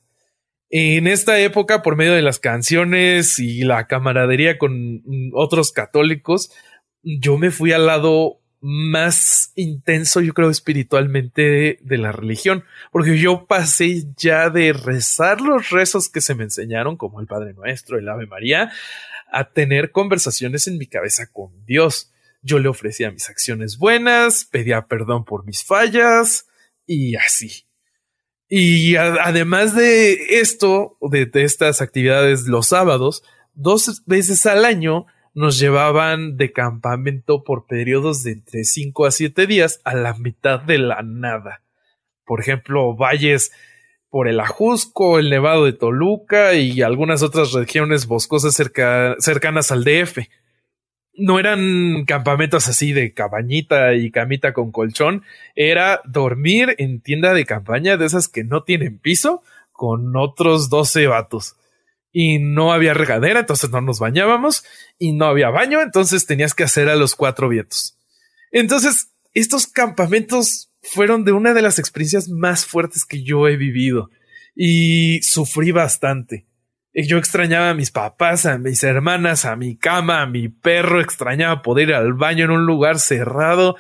[0.70, 6.52] En esta época, por medio de las canciones y la camaradería con otros católicos,
[7.04, 13.46] yo me fui al lado más intenso, yo creo, espiritualmente de, la religión, porque yo
[13.46, 18.10] pasé ya de rezar los rezos que se me enseñaron, como el Padre Nuestro, el
[18.10, 18.72] Ave María,
[19.32, 22.12] a tener conversaciones en mi cabeza con Dios.
[22.42, 26.48] Yo le ofrecía mis acciones buenas, pedía perdón por mis fallas
[26.86, 27.66] y así.
[28.48, 36.38] Y además de esto, de, estas actividades los sábados, dos veces al año nos llevaban
[36.38, 41.02] de campamento por periodos de entre 5 a 7 días a la mitad de la
[41.02, 41.64] nada.
[42.24, 43.52] Por ejemplo, valles
[44.16, 50.20] por el Ajusco, el Nevado de Toluca y algunas otras regiones boscosas cercanas al DF
[51.18, 55.24] no eran campamentos así de cabañita y camita con colchón,
[55.54, 61.08] era dormir en tienda de campaña de esas que no tienen piso con otros 12
[61.08, 61.58] vatos.
[62.14, 64.64] Y no había regadera, entonces no nos bañábamos
[64.98, 67.98] y no había baño, entonces tenías que hacer a los cuatro vientos.
[68.50, 74.10] Entonces, estos campamentos fueron de una de las experiencias más fuertes que yo he vivido
[74.56, 76.46] y sufrí bastante
[77.04, 81.62] yo extrañaba a mis papás, a mis hermanas, a mi cama, a mi perro, extrañaba
[81.62, 83.76] poder ir al baño en un lugar cerrado.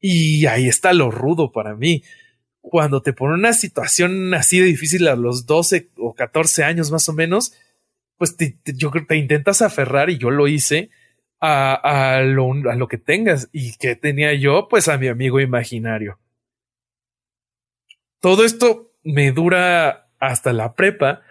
[0.00, 2.02] Y ahí está lo rudo para mí.
[2.60, 7.08] Cuando te pone una situación así de difícil a los 12 o 14 años más
[7.08, 7.52] o menos,
[8.16, 10.90] pues te, yo te intentas aferrar y yo lo hice
[11.40, 13.50] a, a, lo, a lo que tengas.
[13.52, 14.68] ¿Y que tenía yo?
[14.68, 16.18] Pues a mi amigo imaginario.
[18.20, 21.22] Todo esto me dura hasta la prepa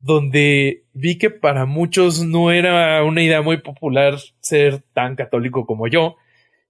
[0.00, 5.88] donde vi que para muchos no era una idea muy popular ser tan católico como
[5.88, 6.16] yo.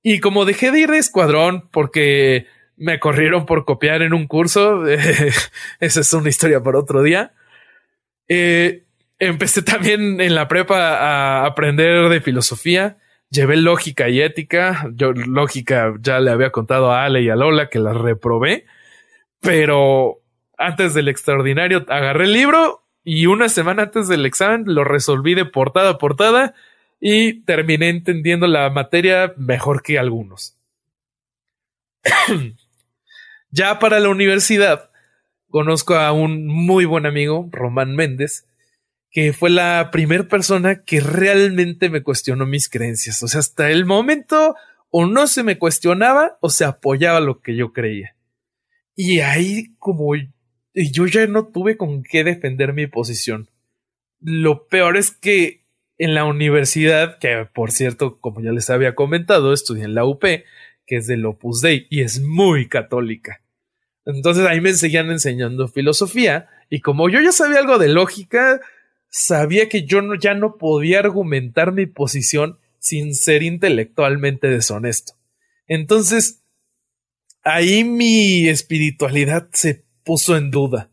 [0.03, 4.85] Y como dejé de ir de escuadrón porque me corrieron por copiar en un curso,
[5.81, 7.33] esa es una historia para otro día,
[8.29, 8.85] eh,
[9.19, 12.99] empecé también en la prepa a aprender de filosofía.
[13.31, 14.89] Llevé lógica y ética.
[14.95, 18.67] Yo lógica ya le había contado a Ale y a Lola que la reprobé,
[19.45, 20.23] pero
[20.59, 25.45] antes del extraordinario agarré el libro y una semana antes del examen lo resolví de
[25.45, 26.55] portada a portada
[27.01, 30.57] y terminé entendiendo la materia mejor que algunos.
[33.51, 34.91] ya para la universidad
[35.51, 38.47] conozco a un muy buen amigo, Román Méndez,
[39.11, 43.23] que fue la primera persona que realmente me cuestionó mis creencias.
[43.23, 44.57] O sea, hasta el momento
[44.91, 48.17] o no se me cuestionaba o se apoyaba lo que yo creía.
[48.97, 50.15] Y ahí como
[50.75, 53.49] yo ya no tuve con qué defender mi posición.
[54.21, 55.65] Lo peor es que
[55.99, 60.25] en la universidad, que por cierto, como ya les había comentado, estudié en la UP,
[60.87, 63.43] que es del Opus Dei y es muy católica.
[64.05, 68.61] Entonces ahí me seguían enseñando filosofía y como yo ya sabía algo de lógica,
[69.09, 75.15] sabía que yo no, ya no podía argumentar mi posición sin ser intelectualmente deshonesto.
[75.67, 76.44] Entonces,
[77.45, 80.91] ahí mi espiritualidad se puso en duda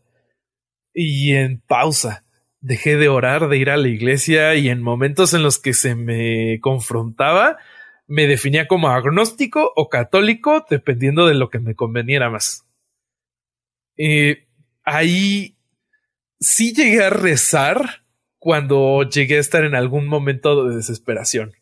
[0.94, 2.24] y en pausa.
[2.60, 5.96] Dejé de orar, de ir a la iglesia y en momentos en los que se
[5.96, 7.58] me confrontaba,
[8.06, 12.68] me definía como agnóstico o católico, dependiendo de lo que me conveniera más.
[13.96, 14.46] Eh,
[14.84, 15.56] ahí
[16.38, 18.04] sí llegué a rezar
[18.38, 21.52] cuando llegué a estar en algún momento de desesperación.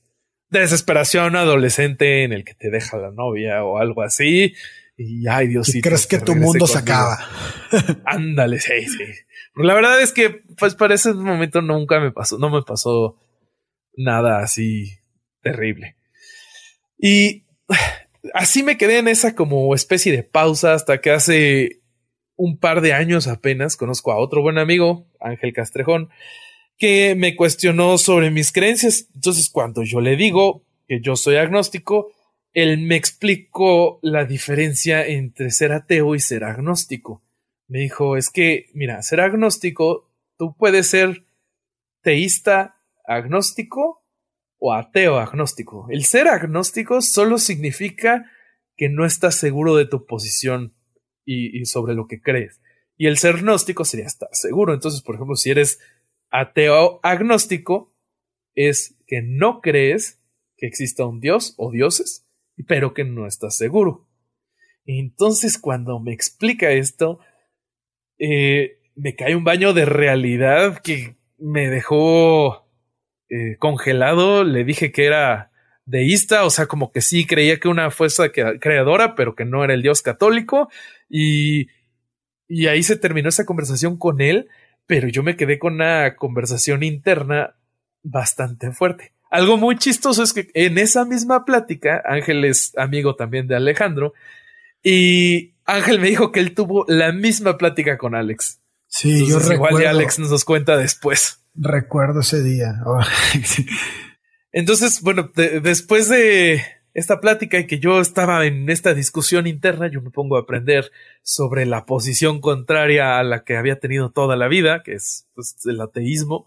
[0.49, 4.55] desesperación adolescente en el que te deja la novia o algo así.
[5.03, 7.19] Y ay, Dios crees que tu mundo se acaba.
[8.05, 9.05] Ándale, sí, sí.
[9.55, 13.17] la verdad es que, pues, para ese momento nunca me pasó, no me pasó
[13.97, 14.99] nada así
[15.41, 15.97] terrible.
[16.99, 17.47] Y
[18.35, 21.81] así me quedé en esa como especie de pausa hasta que hace
[22.37, 26.11] un par de años apenas conozco a otro buen amigo, Ángel Castrejón,
[26.77, 29.07] que me cuestionó sobre mis creencias.
[29.15, 32.13] Entonces, cuando yo le digo que yo soy agnóstico,
[32.53, 37.23] él me explicó la diferencia entre ser ateo y ser agnóstico.
[37.69, 41.25] Me dijo, es que, mira, ser agnóstico, tú puedes ser
[42.03, 44.05] teísta agnóstico
[44.59, 45.87] o ateo agnóstico.
[45.91, 48.31] El ser agnóstico solo significa
[48.77, 50.75] que no estás seguro de tu posición
[51.25, 52.61] y, sobre lo que crees.
[52.97, 54.75] Y el ser gnóstico sería estar seguro.
[54.75, 55.81] Entonces, por ejemplo, si eres
[56.31, 57.95] ateo agnóstico,
[58.55, 60.21] es que no crees
[60.57, 62.27] que exista un dios o dioses,
[62.67, 64.09] pero que no estás seguro.
[64.85, 67.21] Entonces, cuando me explica esto,
[68.19, 72.67] eh, me cae un baño de realidad que me dejó
[73.29, 74.45] eh, congelado.
[74.45, 75.53] Le dije que era
[75.87, 79.75] deísta, o sea, como que sí creía que una fuerza creadora, pero que no era
[79.75, 80.69] el Dios católico.
[81.09, 81.69] Y,
[82.49, 84.49] y ahí se terminó esa conversación con él,
[84.87, 87.57] pero yo me quedé con una conversación interna
[88.03, 89.13] bastante fuerte.
[89.31, 94.13] Algo muy chistoso es que en esa misma plática, Ángel es amigo también de Alejandro,
[94.83, 98.61] y Ángel me dijo que él tuvo la misma plática con Alex.
[98.89, 99.79] Sí, yo recuerdo.
[99.79, 101.45] Igual Alex nos cuenta después.
[101.55, 102.81] Recuerdo ese día.
[104.53, 105.31] Entonces, bueno,
[105.63, 106.63] después de
[106.93, 110.91] esta plática y que yo estaba en esta discusión interna, yo me pongo a aprender
[111.23, 115.57] sobre la posición contraria a la que había tenido toda la vida, que es pues,
[115.67, 116.47] el ateísmo.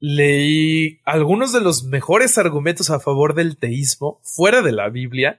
[0.00, 5.38] Leí algunos de los mejores argumentos a favor del teísmo fuera de la Biblia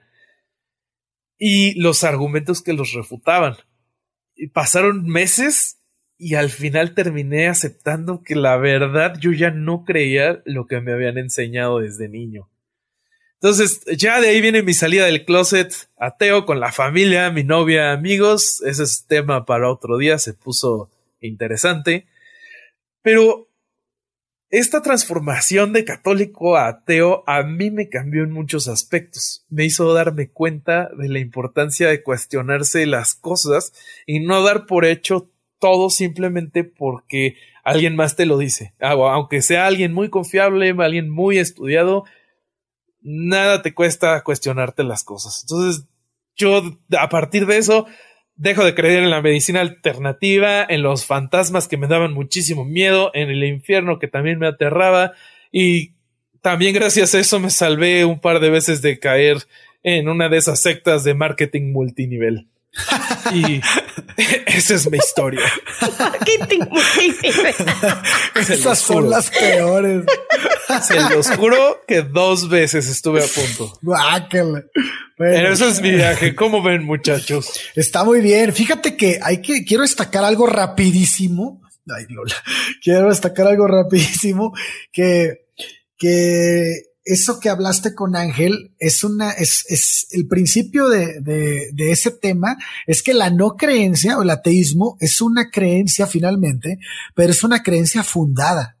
[1.36, 3.56] y los argumentos que los refutaban.
[4.36, 5.78] Y pasaron meses
[6.16, 10.92] y al final terminé aceptando que la verdad yo ya no creía lo que me
[10.92, 12.48] habían enseñado desde niño.
[13.42, 17.90] Entonces, ya de ahí viene mi salida del closet ateo con la familia, mi novia,
[17.90, 18.62] amigos.
[18.64, 22.06] Ese es tema para otro día, se puso interesante.
[23.02, 23.48] Pero
[24.52, 29.46] esta transformación de católico a ateo a mí me cambió en muchos aspectos.
[29.48, 33.72] Me hizo darme cuenta de la importancia de cuestionarse las cosas
[34.04, 38.74] y no dar por hecho todo simplemente porque alguien más te lo dice.
[38.78, 42.04] Ah, aunque sea alguien muy confiable, alguien muy estudiado,
[43.00, 45.44] nada te cuesta cuestionarte las cosas.
[45.44, 45.86] Entonces,
[46.36, 46.62] yo
[46.98, 47.86] a partir de eso
[48.36, 53.10] dejo de creer en la medicina alternativa, en los fantasmas que me daban muchísimo miedo,
[53.14, 55.12] en el infierno que también me aterraba
[55.50, 55.92] y
[56.40, 59.38] también gracias a eso me salvé un par de veces de caer
[59.82, 62.48] en una de esas sectas de marketing multinivel.
[63.32, 63.60] Y
[64.46, 65.40] esa es mi historia.
[68.34, 70.04] Esas son las peores.
[70.82, 73.78] Se los juro que dos veces estuve a punto.
[75.16, 76.34] Pero eso es mi viaje.
[76.34, 77.52] ¿Cómo ven, muchachos?
[77.76, 78.52] Está muy bien.
[78.52, 81.60] Fíjate que hay que, quiero destacar algo rapidísimo.
[81.94, 82.34] Ay, Lola.
[82.82, 84.54] Quiero destacar algo rapidísimo
[84.90, 85.46] que,
[85.98, 91.90] que eso que hablaste con Ángel es una, es, es el principio de, de, de,
[91.90, 96.78] ese tema es que la no creencia o el ateísmo es una creencia finalmente,
[97.14, 98.78] pero es una creencia fundada.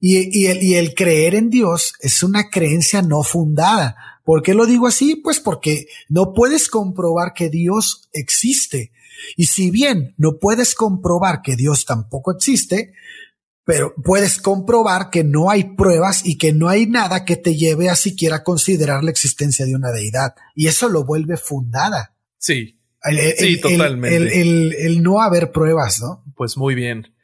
[0.00, 3.96] Y, y, el, y el creer en Dios es una creencia no fundada.
[4.24, 5.16] ¿Por qué lo digo así?
[5.16, 8.92] Pues porque no puedes comprobar que Dios existe.
[9.36, 12.94] Y si bien no puedes comprobar que Dios tampoco existe,
[13.70, 17.88] pero puedes comprobar que no hay pruebas y que no hay nada que te lleve
[17.88, 20.34] a siquiera considerar la existencia de una deidad.
[20.56, 22.16] Y eso lo vuelve fundada.
[22.36, 22.80] Sí.
[23.36, 24.40] sí, totalmente.
[24.40, 26.24] El, no haber pruebas, ¿no?
[26.34, 27.14] Pues muy bien.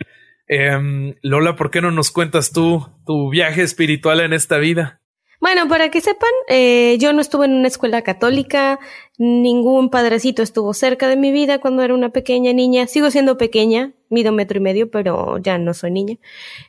[0.47, 5.01] Em, Lola, ¿por qué no nos cuentas tú tu viaje espiritual en esta vida?
[5.41, 8.79] Bueno, para que sepan, eh, yo no estuve en una escuela católica,
[9.19, 12.87] ningún padrecito estuvo cerca de mi vida cuando era una pequeña niña.
[12.87, 16.17] Sigo siendo pequeña, mido metro y medio, pero ya no soy niña.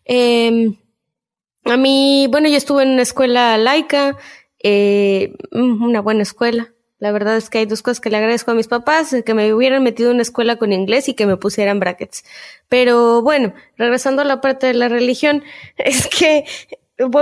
[0.06, 0.72] Eh,
[1.66, 4.18] a mí, bueno, yo estuve en una escuela laica,
[4.64, 6.74] eh, una buena escuela.
[7.00, 9.54] La verdad es que hay dos cosas que le agradezco a mis papás, que me
[9.54, 12.24] hubieran metido en una escuela con inglés y que me pusieran brackets.
[12.70, 15.44] Pero bueno, regresando a la parte de la religión,
[15.78, 16.46] es que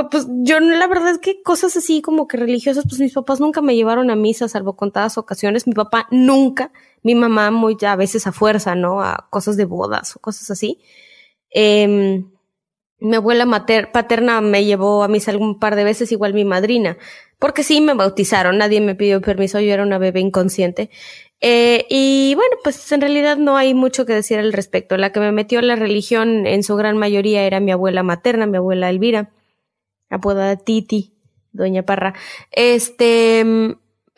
[0.10, 3.62] pues yo la verdad es que cosas así como que religiosas, pues mis papás nunca
[3.62, 5.68] me llevaron a misa, salvo contadas ocasiones.
[5.68, 6.72] Mi papá nunca,
[7.06, 9.00] mi mamá muy a veces a fuerza, ¿no?
[9.00, 10.82] A cosas de bodas o cosas así.
[11.52, 12.26] Eh,
[13.00, 16.98] mi abuela mater paterna me llevó a misa algún par de veces, igual mi madrina,
[17.38, 20.90] porque sí me bautizaron, nadie me pidió permiso, yo era una bebé inconsciente.
[21.42, 24.98] Eh, y bueno, pues en realidad no hay mucho que decir al respecto.
[24.98, 28.48] La que me metió a la religión en su gran mayoría era mi abuela materna,
[28.48, 29.32] mi abuela Elvira
[30.10, 31.14] apodada Titi,
[31.52, 32.16] Doña Parra.
[32.52, 33.46] Este,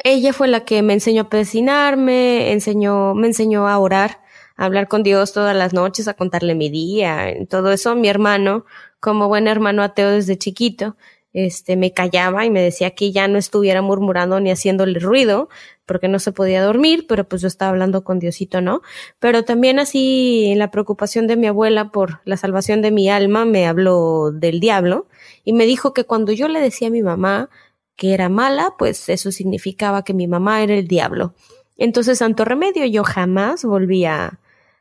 [0.04, 4.22] ella fue la que me enseñó a pecinarme, enseñó, me enseñó a orar,
[4.56, 7.95] a hablar con Dios todas las noches, a contarle mi día, todo eso.
[7.95, 8.66] Mi hermano,
[9.00, 10.95] como buen hermano ateo desde chiquito,
[11.34, 15.50] este, me callaba y me decía que ya no estuviera murmurando ni haciéndole ruido,
[15.86, 18.82] porque no se podía dormir, pero pues yo estaba hablando con Diosito, ¿no?
[19.20, 23.68] Pero también así, la preocupación de mi abuela por la salvación de mi alma, me
[23.68, 25.08] habló del diablo
[25.43, 27.50] y me dijo que cuando yo le decía a mi mamá
[27.98, 31.34] que era mala, pues eso significaba que mi mamá era el diablo.
[31.78, 34.39] Entonces, santo remedio, yo jamás volví a,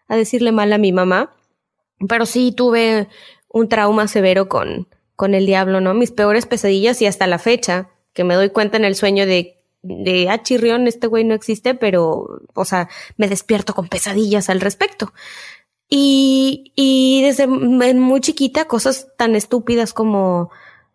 [0.09, 1.35] decirle mal a mi mamá,
[2.09, 3.09] pero sí tuve
[3.49, 4.87] un trauma severo con,
[5.17, 5.95] con el diablo, ¿no?
[5.95, 9.57] Mis peores pesadillas y hasta la fecha, que me doy cuenta en el sueño de,
[9.83, 14.61] de, ah, chirrión, este güey no existe, pero, o sea, me despierto con pesadillas al
[14.61, 15.13] respecto.
[15.89, 20.51] Y, y desde muy chiquita, cosas tan estúpidas como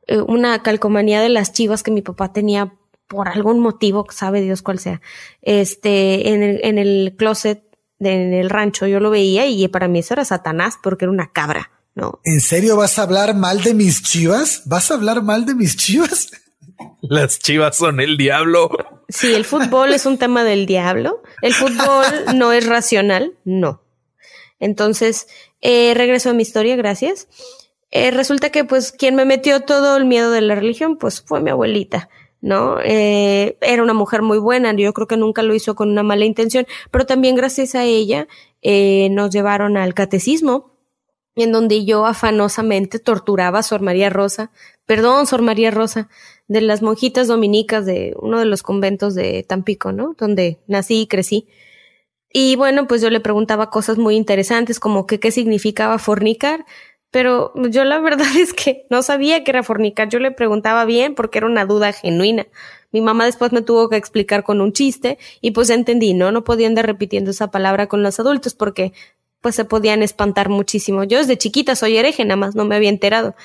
[0.08, 2.74] eh, una calcomanía de las chivas que mi papá tenía
[3.08, 5.02] por algún motivo, sabe Dios cuál sea,
[5.42, 7.64] este, en el, en el closet,
[8.00, 11.32] en el rancho, yo lo veía y para mí eso era Satanás porque era una
[11.32, 11.72] cabra.
[11.94, 12.20] ¿no?
[12.24, 14.62] ¿En serio vas a hablar mal de mis chivas?
[14.66, 16.32] ¿Vas a hablar mal de mis chivas?
[17.02, 18.70] Las chivas son el diablo.
[19.10, 21.22] Sí, el fútbol es un tema del diablo.
[21.42, 23.84] El fútbol no es racional, no.
[24.60, 25.28] Entonces,
[25.62, 27.28] eh, regreso a mi historia, gracias.
[27.92, 31.42] Eh, resulta que, pues, quien me metió todo el miedo de la religión, pues, fue
[31.42, 32.78] mi abuelita, ¿no?
[32.84, 36.26] Eh, era una mujer muy buena, yo creo que nunca lo hizo con una mala
[36.26, 38.28] intención, pero también gracias a ella
[38.62, 40.72] eh, nos llevaron al catecismo,
[41.36, 44.52] en donde yo afanosamente torturaba a Sor María Rosa,
[44.86, 46.10] perdón, Sor María Rosa,
[46.48, 50.16] de las monjitas dominicas de uno de los conventos de Tampico, ¿no?
[50.18, 51.48] Donde nací y crecí.
[52.34, 56.66] Y bueno, pues yo le preguntaba cosas muy interesantes como que qué significaba fornicar,
[57.12, 60.10] pero yo la verdad es que no sabía que era fornicar.
[60.10, 62.48] Yo le preguntaba bien porque era una duda genuina.
[62.92, 66.32] Mi mamá después me tuvo que explicar con un chiste y pues entendí, ¿no?
[66.32, 68.94] No podía andar repitiendo esa palabra con los adultos porque
[69.42, 71.04] pues se podían espantar muchísimo.
[71.04, 73.36] Yo desde chiquita soy hereje, nada más no me había enterado.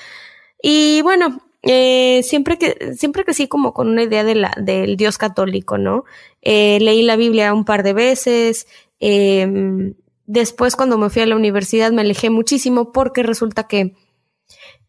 [0.61, 5.17] Y bueno, eh, siempre que siempre crecí como con una idea de la, del Dios
[5.17, 6.05] católico, ¿no?
[6.41, 8.67] Eh, leí la Biblia un par de veces.
[8.99, 9.93] Eh,
[10.27, 13.95] después, cuando me fui a la universidad, me alejé muchísimo porque resulta que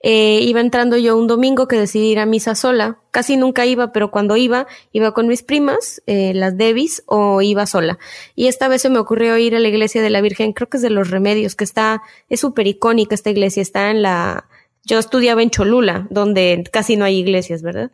[0.01, 2.99] eh, iba entrando yo un domingo que decidí ir a misa sola.
[3.11, 7.67] Casi nunca iba, pero cuando iba, iba con mis primas, eh, las Devis, o iba
[7.67, 7.99] sola.
[8.35, 10.77] Y esta vez se me ocurrió ir a la iglesia de la Virgen, creo que
[10.77, 14.49] es de los Remedios, que está, es súper icónica esta iglesia, está en la,
[14.85, 17.91] yo estudiaba en Cholula, donde casi no hay iglesias, ¿verdad?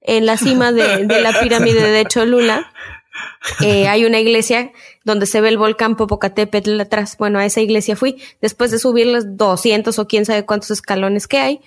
[0.00, 2.70] En la cima de, de la pirámide de Cholula,
[3.64, 4.72] eh, hay una iglesia
[5.04, 7.16] donde se ve el volcán Popocatépetl atrás.
[7.18, 8.20] Bueno, a esa iglesia fui.
[8.40, 11.60] Después de subir los 200 o quién sabe cuántos escalones que hay,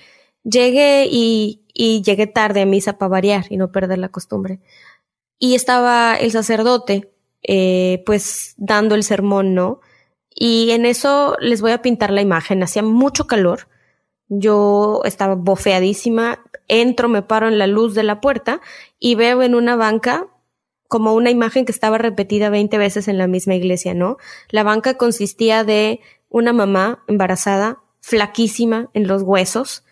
[0.43, 4.59] llegué y, llegué tarde a misa para variar y no perder la costumbre.
[5.37, 7.09] Y estaba el sacerdote,
[7.43, 9.79] eh, pues dando el sermón, ¿no?
[10.35, 12.63] Y en eso les voy a pintar la imagen.
[12.63, 13.67] Hacía mucho calor.
[14.27, 16.39] Yo estaba bofeadísima
[16.69, 18.61] entro, me paro en la luz de la puerta
[18.99, 20.27] y veo en una banca
[20.89, 24.17] como una imagen que estaba repetida 20 veces en la misma iglesia, ¿no?
[24.49, 29.85] La banca consistía de una mamá embarazada, flaquísima en los huesos,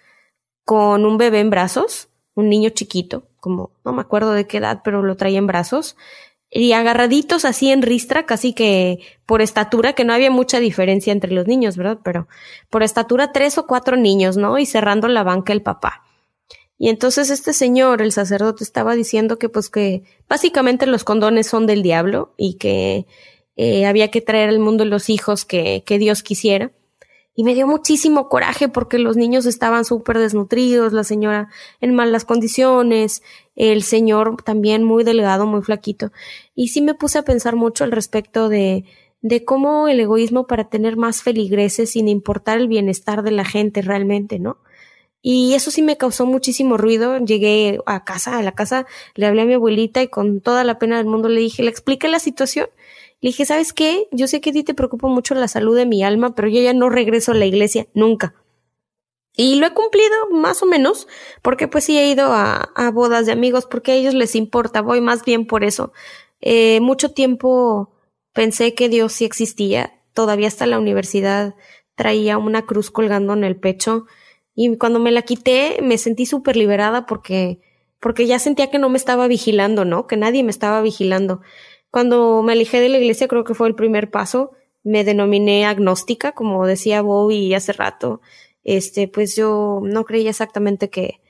[0.66, 4.82] con un bebé en brazos, un niño chiquito, como no me acuerdo de qué edad,
[4.84, 5.96] pero lo traía en brazos,
[6.50, 11.32] y agarraditos así en ristra, casi que por estatura, que no había mucha diferencia entre
[11.32, 12.00] los niños, ¿verdad?
[12.04, 12.28] Pero
[12.72, 14.58] por estatura tres o cuatro niños, ¿no?
[14.58, 16.07] Y cerrando la banca el papá.
[16.80, 21.66] Y entonces este señor, el sacerdote, estaba diciendo que pues que básicamente los condones son
[21.66, 23.08] del diablo y que
[23.56, 26.72] eh, había que traer al mundo los hijos que, que Dios quisiera.
[27.36, 31.50] Y me dio muchísimo coraje porque los niños estaban súper desnutridos, la señora
[31.82, 33.22] en malas condiciones,
[33.56, 36.12] el señor también muy delgado, muy flaquito.
[36.56, 38.86] Y sí me puse a pensar mucho al respecto de,
[39.22, 43.82] de cómo el egoísmo para tener más feligreses sin importar el bienestar de la gente
[43.84, 44.58] realmente, ¿no?
[45.22, 47.18] Y eso sí me causó muchísimo ruido.
[47.20, 50.80] Llegué a casa, a la casa, le hablé a mi abuelita y con toda la
[50.80, 52.68] pena del mundo le dije, le expliqué la situación
[53.20, 54.08] le dije, ¿sabes qué?
[54.12, 56.62] Yo sé que a ti te preocupa mucho la salud de mi alma, pero yo
[56.62, 58.36] ya no regreso a la iglesia nunca.
[59.36, 61.08] Y lo he cumplido más o menos,
[61.42, 65.02] porque pues sí he ido a, bodas de amigos, porque a ellos les importa, voy
[65.02, 65.94] más bien por eso.
[66.42, 67.92] Eh, mucho tiempo
[68.34, 71.56] pensé que Dios sí existía, todavía hasta la universidad
[71.96, 74.06] traía una cruz colgando en el pecho
[74.60, 77.60] y cuando me la quité me sentí súper liberada porque,
[78.00, 80.08] porque ya sentía que no me estaba vigilando, ¿no?
[80.08, 81.42] Que nadie me estaba vigilando.
[81.92, 84.54] Cuando me alejé de la iglesia, creo que fue el primer paso.
[84.84, 88.20] Me denominé agnóstica, como decía Bobby hace rato.
[88.64, 91.22] Este, pues yo no creía exactamente que,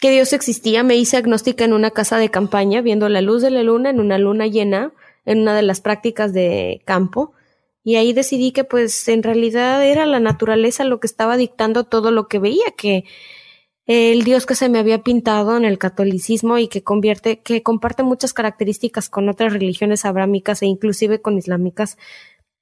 [0.00, 0.82] que Dios existía.
[0.82, 4.00] Me hice agnóstica en una casa de campaña, viendo la luz de la luna en
[4.00, 4.92] una luna llena,
[5.24, 7.32] en una de las prácticas de campo.
[7.86, 12.10] Y ahí decidí que pues en realidad era la naturaleza lo que estaba dictando todo
[12.10, 13.04] lo que veía, que
[13.86, 18.02] el Dios que se me había pintado en el catolicismo y que convierte, que comparte
[18.02, 21.96] muchas características con otras religiones abrámicas e inclusive con islámicas,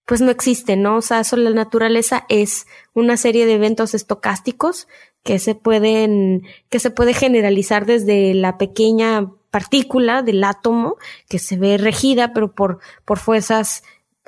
[0.04, 0.96] pues no existe, ¿no?
[0.98, 4.88] O sea, eso la naturaleza es una serie de eventos estocásticos
[5.22, 10.96] que se pueden, que se puede generalizar desde la pequeña partícula del átomo
[11.30, 13.84] que se ve regida, pero por, por fuerzas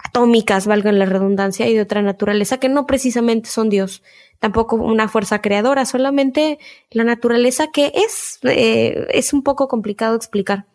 [0.08, 4.02] atómicas, valgan la redundancia, y de otra naturaleza que no precisamente son Dios
[4.38, 6.58] tampoco una fuerza creadora, solamente
[6.90, 10.66] la naturaleza que es, eh, es un poco complicado explicar.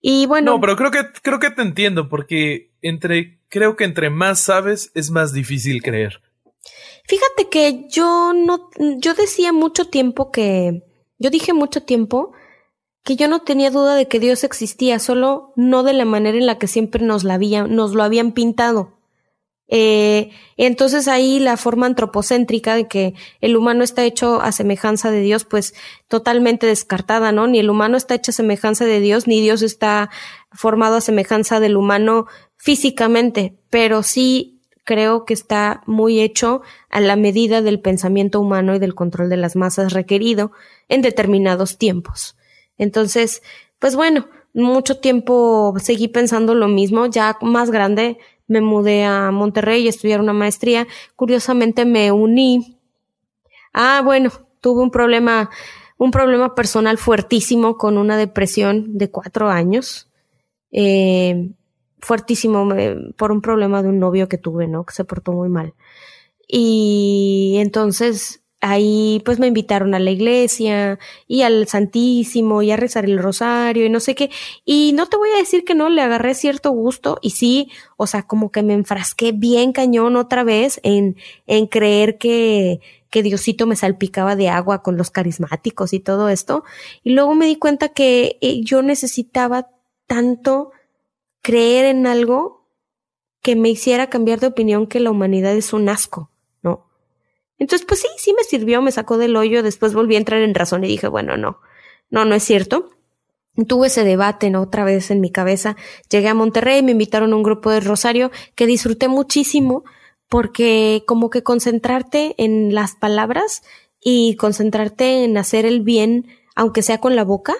[0.00, 0.52] Y bueno.
[0.52, 4.92] No, pero creo que, creo que te entiendo, porque entre, creo que entre más sabes,
[4.94, 6.20] es más difícil creer.
[7.06, 10.82] Fíjate que yo no, yo decía mucho tiempo que,
[11.18, 12.32] yo dije mucho tiempo
[13.08, 16.44] que yo no tenía duda de que Dios existía, solo no de la manera en
[16.44, 18.98] la que siempre nos, la nos lo habían pintado.
[19.66, 20.28] Eh,
[20.58, 25.46] entonces ahí la forma antropocéntrica de que el humano está hecho a semejanza de Dios,
[25.46, 25.72] pues
[26.06, 27.46] totalmente descartada, ¿no?
[27.46, 30.10] Ni el humano está hecho a semejanza de Dios, ni Dios está
[30.52, 37.16] formado a semejanza del humano físicamente, pero sí creo que está muy hecho a la
[37.16, 40.52] medida del pensamiento humano y del control de las masas requerido
[40.90, 42.37] en determinados tiempos.
[42.78, 43.42] Entonces,
[43.78, 48.18] pues bueno, mucho tiempo seguí pensando lo mismo, ya más grande
[48.48, 50.86] me mudé a Monterrey a estudiar una maestría.
[51.14, 52.78] Curiosamente me uní.
[53.72, 55.50] Ah, bueno, tuve un problema,
[55.98, 60.10] un problema personal fuertísimo con una depresión de cuatro años.
[60.72, 61.50] Eh,
[62.00, 62.68] fuertísimo
[63.16, 64.84] por un problema de un novio que tuve, ¿no?
[64.84, 65.74] Que se portó muy mal.
[66.48, 73.04] Y entonces ahí pues me invitaron a la iglesia y al Santísimo y a rezar
[73.04, 74.30] el rosario y no sé qué.
[74.64, 78.06] Y no te voy a decir que no, le agarré cierto gusto y sí, o
[78.06, 82.80] sea, como que me enfrasqué bien cañón otra vez en, en creer que,
[83.10, 86.64] que Diosito me salpicaba de agua con los carismáticos y todo esto.
[87.04, 89.68] Y luego me di cuenta que eh, yo necesitaba
[90.06, 90.72] tanto
[91.42, 92.66] creer en algo
[93.40, 96.30] que me hiciera cambiar de opinión que la humanidad es un asco.
[97.58, 100.54] Entonces, pues sí, sí me sirvió, me sacó del hoyo, después volví a entrar en
[100.54, 101.60] razón y dije, bueno, no,
[102.10, 102.90] no, no es cierto.
[103.66, 104.62] Tuve ese debate ¿no?
[104.62, 105.76] otra vez en mi cabeza.
[106.08, 109.84] Llegué a Monterrey, me invitaron a un grupo de Rosario que disfruté muchísimo
[110.28, 113.62] porque como que concentrarte en las palabras
[114.00, 117.54] y concentrarte en hacer el bien, aunque sea con la boca,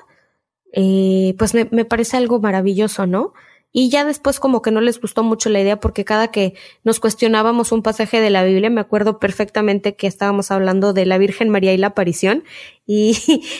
[0.72, 3.32] eh, pues me, me parece algo maravilloso, ¿no?
[3.70, 6.54] Y ya después como que no les gustó mucho la idea porque cada que
[6.84, 11.18] nos cuestionábamos un pasaje de la Biblia, me acuerdo perfectamente que estábamos hablando de la
[11.18, 12.44] Virgen María y la aparición
[12.86, 13.18] y,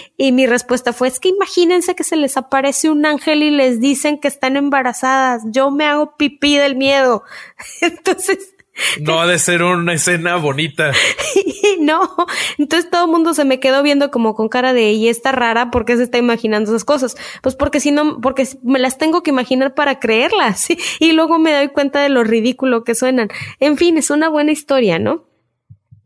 [0.16, 3.80] y mi respuesta fue, es que imagínense que se les aparece un ángel y les
[3.80, 7.22] dicen que están embarazadas, yo me hago pipí del miedo.
[7.82, 8.54] Entonces,
[9.01, 10.93] No ha de ser una escena bonita.
[11.81, 12.14] no,
[12.59, 15.70] entonces todo el mundo se me quedó viendo como con cara de y está rara
[15.70, 17.16] porque se está imaginando esas cosas.
[17.43, 20.68] Pues porque si no, porque me las tengo que imaginar para creerlas
[21.01, 23.29] y luego me doy cuenta de lo ridículo que suenan.
[23.61, 25.24] En fin, es una buena historia, ¿no?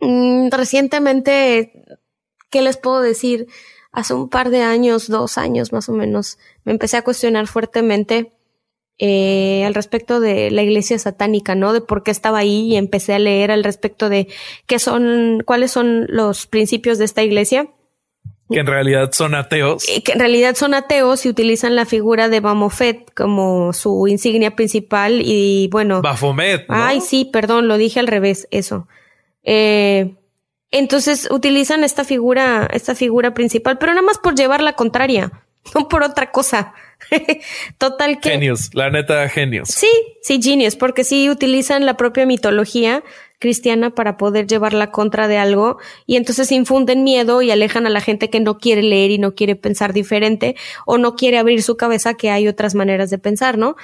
[0.00, 1.84] Mm, recientemente,
[2.50, 3.46] ¿qué les puedo decir?
[3.92, 8.32] Hace un par de años, dos años más o menos, me empecé a cuestionar fuertemente
[8.98, 11.72] eh, al respecto de la iglesia satánica, ¿no?
[11.72, 14.28] De por qué estaba ahí y empecé a leer al respecto de
[14.66, 17.68] qué son, cuáles son los principios de esta iglesia.
[18.50, 19.84] Que en realidad son ateos.
[20.04, 25.22] que en realidad son ateos y utilizan la figura de Bamofet como su insignia principal
[25.24, 26.02] y bueno.
[26.02, 26.66] Bafomet.
[26.68, 28.86] Ay, sí, perdón, lo dije al revés, eso.
[29.42, 30.14] Eh,
[30.70, 35.44] entonces utilizan esta figura, esta figura principal, pero nada más por llevar la contraria,
[35.74, 36.74] no por otra cosa.
[37.78, 38.30] Total que.
[38.30, 39.68] Genios, la neta, genios.
[39.68, 39.90] Sí,
[40.22, 43.02] sí, genios, porque sí utilizan la propia mitología
[43.38, 48.00] cristiana para poder llevarla contra de algo y entonces infunden miedo y alejan a la
[48.00, 50.54] gente que no quiere leer y no quiere pensar diferente
[50.86, 53.74] o no quiere abrir su cabeza que hay otras maneras de pensar, ¿no?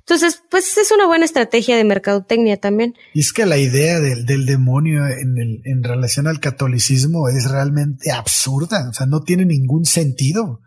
[0.00, 2.94] Entonces, pues es una buena estrategia de mercadotecnia también.
[3.14, 7.50] Y es que la idea del, del demonio en, el, en relación al catolicismo es
[7.50, 10.60] realmente absurda, o sea, no tiene ningún sentido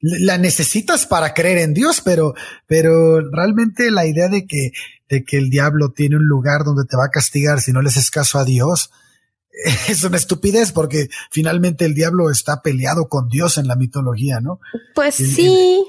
[0.00, 2.34] la necesitas para creer en Dios, pero,
[2.66, 4.72] pero realmente la idea de que,
[5.08, 7.88] de que el diablo tiene un lugar donde te va a castigar si no le
[7.88, 8.90] haces caso a Dios,
[9.88, 14.60] es una estupidez porque finalmente el diablo está peleado con Dios en la mitología, ¿no?
[14.94, 15.84] Pues sí.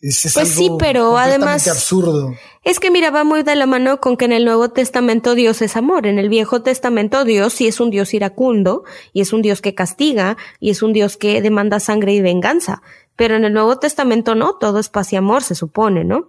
[0.00, 2.34] pues sí, pero además absurdo.
[2.62, 5.62] Es que mira, va muy de la mano con que en el Nuevo Testamento Dios
[5.62, 9.40] es amor, en el Viejo Testamento Dios sí es un Dios iracundo y es un
[9.40, 12.82] Dios que castiga y es un Dios que demanda sangre y venganza.
[13.16, 16.28] Pero en el Nuevo Testamento no, todo es paz y amor, se supone, ¿no?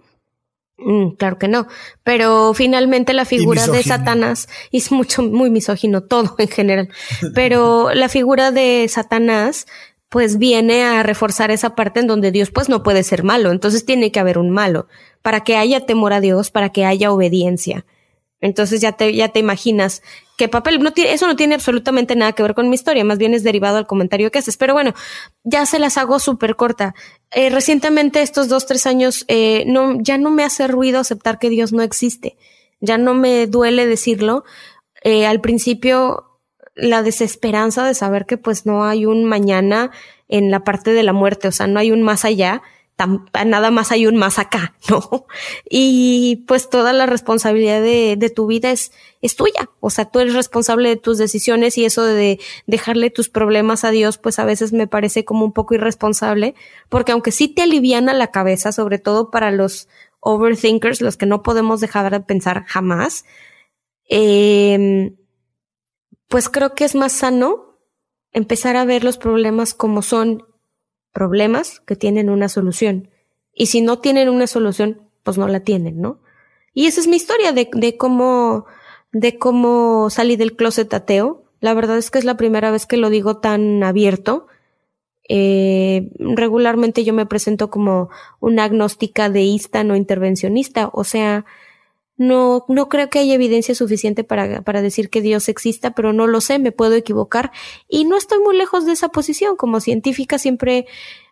[0.78, 1.66] Mm, claro que no.
[2.04, 6.88] Pero finalmente la figura de Satanás es mucho, muy misógino, todo en general.
[7.34, 9.66] Pero la figura de Satanás
[10.08, 13.50] pues viene a reforzar esa parte en donde Dios pues no puede ser malo.
[13.50, 14.86] Entonces tiene que haber un malo
[15.20, 17.84] para que haya temor a Dios, para que haya obediencia.
[18.40, 20.02] Entonces ya te, ya te imaginas
[20.36, 23.18] qué papel, no tiene, eso no tiene absolutamente nada que ver con mi historia, más
[23.18, 24.56] bien es derivado al comentario que haces.
[24.56, 24.94] Pero bueno,
[25.42, 26.94] ya se las hago súper corta.
[27.32, 31.50] Eh, recientemente, estos dos, tres años, eh, no, ya no me hace ruido aceptar que
[31.50, 32.36] Dios no existe.
[32.80, 34.44] Ya no me duele decirlo.
[35.02, 36.40] Eh, al principio,
[36.76, 39.90] la desesperanza de saber que pues no hay un mañana
[40.28, 42.62] en la parte de la muerte, o sea, no hay un más allá
[43.06, 45.26] nada más hay un más acá, ¿no?
[45.68, 48.90] Y pues toda la responsabilidad de, tu vida es,
[49.36, 49.70] tuya.
[49.80, 53.90] O sea, tú eres responsable de tus decisiones y eso de dejarle tus problemas a
[53.90, 56.54] Dios, pues a veces me parece como un poco irresponsable,
[56.88, 59.88] porque aunque sí te aliviana la cabeza, sobre todo para los
[60.20, 63.24] overthinkers, los que no podemos dejar de pensar jamás,
[64.08, 65.14] eh,
[66.26, 67.78] pues creo que es más sano
[68.32, 70.47] empezar a ver los problemas como son
[71.18, 73.08] problemas que tienen una solución.
[73.52, 76.20] Y si no tienen una solución, pues no la tienen, ¿no?
[76.74, 78.66] Y esa es mi historia de, de cómo,
[79.10, 81.42] de cómo salí del closet ateo.
[81.58, 84.46] La verdad es que es la primera vez que lo digo tan abierto.
[85.28, 90.88] Eh, regularmente yo me presento como una agnóstica deísta, no intervencionista.
[90.92, 91.44] O sea,
[92.18, 96.26] no, no creo que haya evidencia suficiente para, para decir que Dios exista, pero no
[96.26, 97.52] lo sé, me puedo equivocar
[97.88, 99.56] y no estoy muy lejos de esa posición.
[99.56, 100.86] Como científica siempre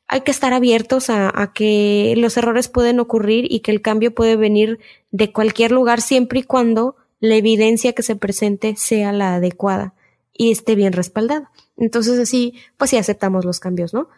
[0.07, 4.15] hay que estar abiertos a, a, que los errores pueden ocurrir y que el cambio
[4.15, 4.79] puede venir
[5.11, 9.95] de cualquier lugar siempre y cuando la evidencia que se presente sea la adecuada
[10.33, 11.51] y esté bien respaldada.
[11.77, 14.09] Entonces así, pues sí aceptamos los cambios, ¿no?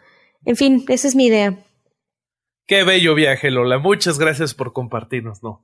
[0.45, 1.57] En fin, esa es mi idea.
[2.67, 3.79] Qué bello viaje, Lola.
[3.79, 5.63] Muchas gracias por compartirnos, ¿no?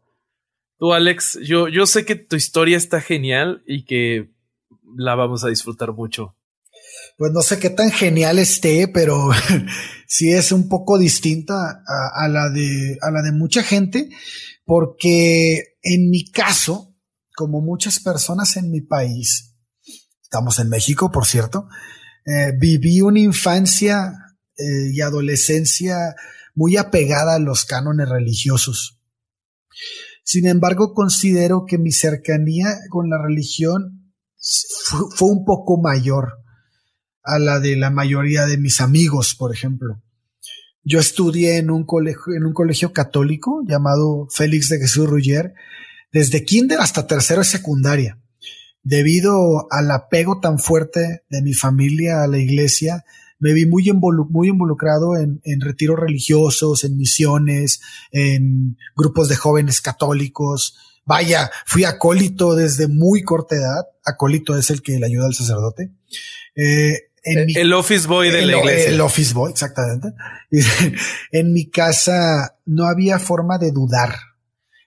[0.77, 4.31] Tú, Alex, yo, yo sé que tu historia está genial y que
[4.97, 6.35] la vamos a disfrutar mucho.
[7.17, 9.29] Pues no sé qué tan genial esté, pero
[10.07, 14.09] sí es un poco distinta a, la de, a la de mucha gente,
[14.65, 16.93] porque en mi caso,
[17.35, 19.55] como muchas personas en mi país,
[20.21, 21.69] estamos en México, por cierto,
[22.25, 24.11] eh, viví una infancia
[24.57, 26.15] eh, y adolescencia
[26.53, 28.99] muy apegada a los cánones religiosos.
[30.25, 34.11] Sin embargo, considero que mi cercanía con la religión
[35.15, 36.39] fue, un poco mayor
[37.23, 40.01] a la de la mayoría de mis amigos, por ejemplo.
[40.83, 45.53] Yo estudié en un colegio, católico llamado Félix de Jesús Ruggier,
[46.11, 48.19] desde kinder hasta tercero de secundaria.
[48.81, 53.05] Debido al apego tan fuerte de mi familia a la iglesia,
[53.45, 53.91] me vi muy,
[54.31, 57.79] muy involucrado en, en, retiros religiosos, en misiones,
[58.11, 60.75] en grupos de jóvenes católicos.
[61.05, 63.83] Vaya, fui acólito desde muy corta edad.
[64.03, 65.91] Acólito es el que le ayuda al sacerdote.
[66.55, 68.89] Eh, el, office boy de la iglesia.
[68.89, 70.07] El office boy, exactamente.
[71.31, 74.15] en mi casa no había forma de dudar.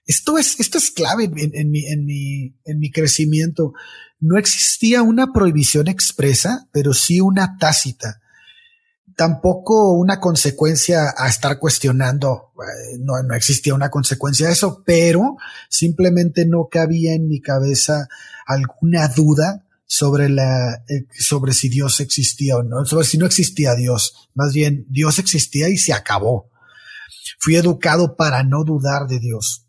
[0.05, 3.71] Esto es, esto es clave en, mi, en, mi, en mi crecimiento.
[4.19, 8.19] No existía una prohibición expresa, pero sí una tácita
[9.19, 15.35] tampoco una consecuencia a estar cuestionando, eh, no, no existía una consecuencia a eso, pero
[15.67, 18.07] simplemente no cabía en mi cabeza
[18.45, 23.75] alguna duda sobre la, eh, sobre si Dios existía o no, sobre si no existía
[23.75, 24.29] Dios.
[24.35, 26.49] Más bien, Dios existía y se acabó.
[27.39, 29.65] Fui educado para no dudar de Dios.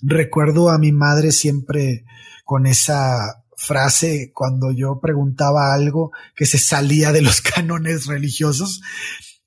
[0.00, 2.04] Recuerdo a mi madre siempre
[2.44, 8.82] con esa frase cuando yo preguntaba algo que se salía de los cánones religiosos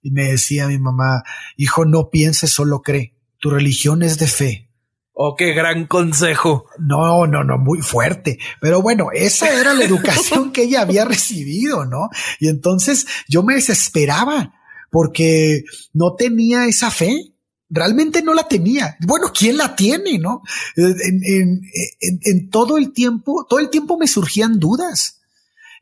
[0.01, 1.24] y me decía mi mamá,
[1.57, 3.16] hijo, no pienses, solo cree.
[3.39, 4.70] Tu religión es de fe.
[5.14, 6.66] Oh, qué gran consejo.
[6.78, 8.39] No, no, no, muy fuerte.
[8.62, 12.10] Pero bueno, esa era la educación que ella había recibido, ¿no?
[12.39, 14.53] Y entonces yo me desesperaba
[14.89, 17.34] porque no tenía esa fe
[17.70, 18.97] realmente no la tenía.
[19.01, 20.41] Bueno, ¿quién la tiene, no?
[20.76, 25.20] En, todo el tiempo, todo el tiempo me surgían dudas.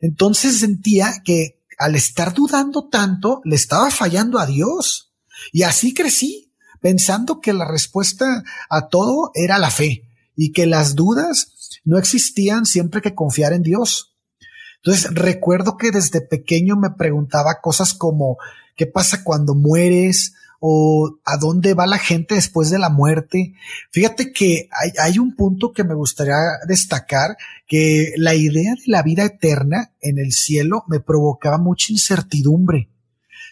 [0.00, 5.12] Entonces sentía que al estar dudando tanto, le estaba fallando a Dios.
[5.52, 10.02] Y así crecí, pensando que la respuesta a todo era la fe
[10.36, 14.16] y que las dudas no existían siempre que confiar en Dios.
[14.82, 18.38] Entonces recuerdo que desde pequeño me preguntaba cosas como,
[18.76, 20.34] ¿qué pasa cuando mueres?
[20.60, 23.54] O a dónde va la gente después de la muerte.
[23.90, 26.36] Fíjate que hay, un punto que me gustaría
[26.66, 27.36] destacar,
[27.66, 32.88] que la idea de la vida eterna en el cielo me provocaba mucha incertidumbre.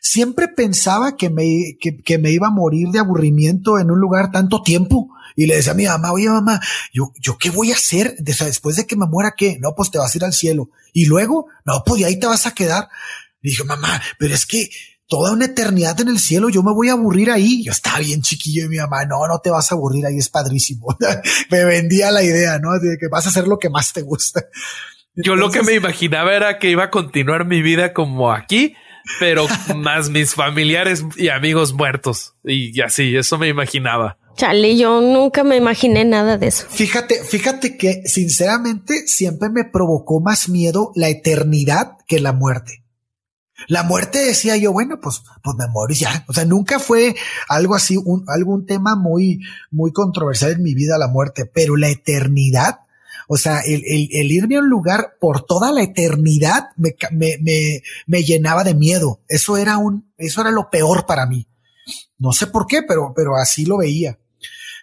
[0.00, 4.62] Siempre pensaba que me, que, me iba a morir de aburrimiento en un lugar tanto
[4.62, 5.08] tiempo.
[5.34, 6.60] Y le decía a mi mamá, oye mamá,
[6.92, 9.58] yo, yo qué voy a hacer después de que me muera qué?
[9.60, 10.70] No, pues te vas a ir al cielo.
[10.92, 12.88] Y luego, no, pues ahí te vas a quedar.
[13.42, 14.70] Le dije, mamá, pero es que
[15.08, 17.62] toda una eternidad en el cielo, yo me voy a aburrir ahí.
[17.64, 20.28] Yo estaba bien chiquillo y mi mamá, no, no te vas a aburrir ahí, es
[20.28, 20.96] padrísimo.
[21.50, 22.78] me vendía la idea, ¿no?
[22.78, 24.44] De que vas a hacer lo que más te gusta.
[25.14, 28.74] yo lo que me imaginaba era que iba a continuar mi vida como aquí,
[29.20, 29.46] pero
[29.76, 32.34] más mis familiares y amigos muertos.
[32.44, 34.18] Y así, eso me imaginaba.
[34.36, 36.66] Chale, yo nunca me imaginé nada de eso.
[36.68, 42.85] Fíjate, fíjate que sinceramente siempre me provocó más miedo la eternidad que la muerte.
[43.68, 46.24] La muerte decía yo, bueno, pues, pues me muero ya.
[46.28, 47.16] O sea, nunca fue
[47.48, 49.40] algo así, un, algún tema muy,
[49.70, 52.80] muy controversial en mi vida, la muerte, pero la eternidad,
[53.28, 57.82] o sea, el, el, irme a un lugar por toda la eternidad me, me, me,
[58.06, 59.20] me, llenaba de miedo.
[59.26, 61.48] Eso era un, eso era lo peor para mí.
[62.18, 64.18] No sé por qué, pero, pero así lo veía.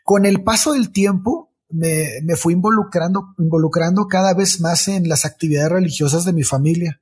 [0.04, 5.24] Con el paso del tiempo, me, me fui involucrando, involucrando cada vez más en las
[5.24, 7.00] actividades religiosas de mi familia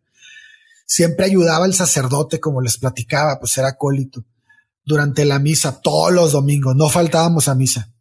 [0.92, 4.26] siempre ayudaba el sacerdote, como les platicaba, pues era acólito.
[4.84, 7.94] Durante la misa, todos los domingos, no faltábamos a misa.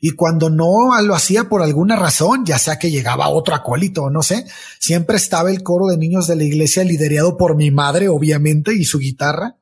[0.00, 4.10] Y cuando no lo hacía por alguna razón, ya sea que llegaba otro acólito o
[4.10, 4.46] no sé,
[4.78, 8.84] siempre estaba el coro de niños de la iglesia liderado por mi madre, obviamente, y
[8.84, 9.56] su guitarra.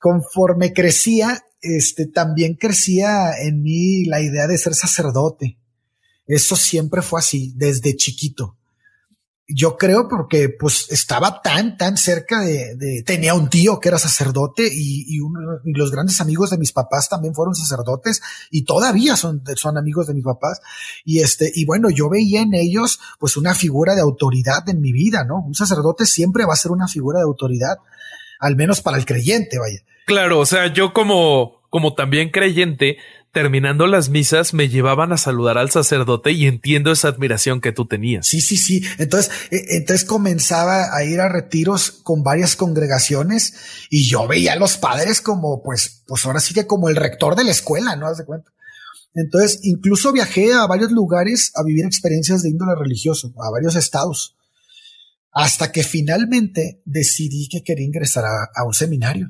[0.00, 5.58] Conforme crecía, este, también crecía en mí la idea de ser sacerdote.
[6.26, 8.56] Eso siempre fue así, desde chiquito
[9.48, 14.66] yo creo porque pues estaba tan, tan cerca de, tenía un tío que era sacerdote
[14.66, 15.20] y, y,
[15.64, 20.08] y, los grandes amigos de mis papás también fueron sacerdotes y todavía son, son amigos
[20.08, 20.60] de mis papás.
[21.04, 24.92] Y este, y bueno, yo veía en ellos pues una figura de autoridad en mi
[24.92, 25.40] vida, ¿no?
[25.40, 27.76] Un sacerdote siempre va a ser una figura de autoridad,
[28.40, 29.80] al menos para el creyente, vaya.
[30.06, 32.96] Claro, o sea, yo como, como también creyente,
[33.36, 37.84] terminando las misas me llevaban a saludar al sacerdote y entiendo esa admiración que tú
[37.84, 38.26] tenías.
[38.26, 38.82] Sí, sí, sí.
[38.96, 43.52] Entonces, eh, entonces comenzaba a ir a retiros con varias congregaciones
[43.90, 47.36] y yo veía a los padres como, pues, pues ahora sí que como el rector
[47.36, 48.06] de la escuela, ¿no?
[48.06, 48.50] Haz de cuenta.
[49.12, 54.34] Entonces, incluso viajé a varios lugares a vivir experiencias de índole religioso, a varios estados,
[55.30, 59.28] hasta que finalmente decidí que quería ingresar a un seminario.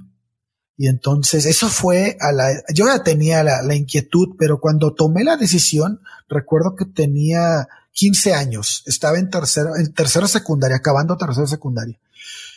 [0.79, 5.37] Y entonces eso fue a la, yo ya tenía la, inquietud, pero cuando tomé la
[5.37, 11.99] decisión, recuerdo que tenía 15 años, estaba en tercero, en tercera secundaria, acabando tercera secundaria.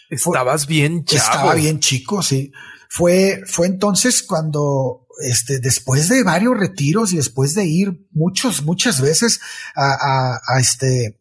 [0.10, 1.24] Estabas bien chavo.
[1.24, 2.52] Estaba bien chico, sí.
[2.90, 9.00] Fue, fue entonces cuando, este, después de varios retiros y después de ir muchos, muchas
[9.00, 9.40] veces
[9.76, 11.18] a, a, a este,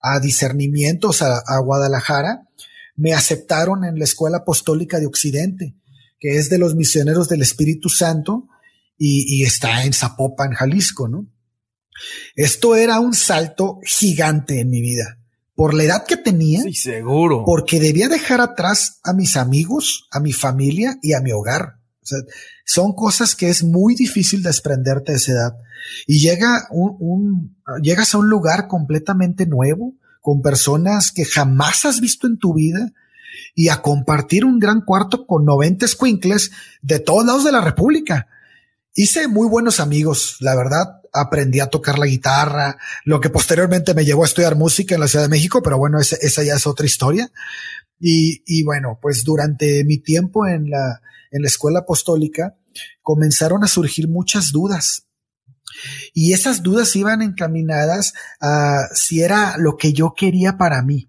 [0.00, 2.42] a discernimientos a, a Guadalajara,
[2.94, 5.74] me aceptaron en la Escuela Apostólica de Occidente
[6.18, 8.48] que es de los misioneros del Espíritu Santo
[8.96, 11.26] y, está en Zapopan, Jalisco, ¿no?
[12.34, 15.18] Esto era un salto gigante en mi vida.
[15.54, 16.62] Por la edad que tenía.
[16.62, 17.44] Sí, seguro.
[17.44, 21.78] Porque debía dejar atrás a mis amigos, a mi familia y a mi hogar.
[22.02, 22.18] O sea,
[22.64, 25.52] son cosas que es muy difícil desprenderte de esa edad.
[26.06, 32.26] Y llega un, llegas a un lugar completamente nuevo, con personas que jamás has visto
[32.26, 32.92] en tu vida,
[33.58, 38.28] y a compartir un gran cuarto con 90 squinkles de todos lados de la República.
[38.94, 41.00] Hice muy buenos amigos, la verdad.
[41.12, 45.08] Aprendí a tocar la guitarra, lo que posteriormente me llevó a estudiar música en la
[45.08, 47.32] Ciudad de México, pero bueno, esa, ya es otra historia.
[47.98, 51.00] Y, y, bueno, pues durante mi tiempo en la,
[51.32, 52.54] en la escuela apostólica
[53.02, 55.08] comenzaron a surgir muchas dudas.
[56.14, 61.08] Y esas dudas iban encaminadas a si era lo que yo quería para mí.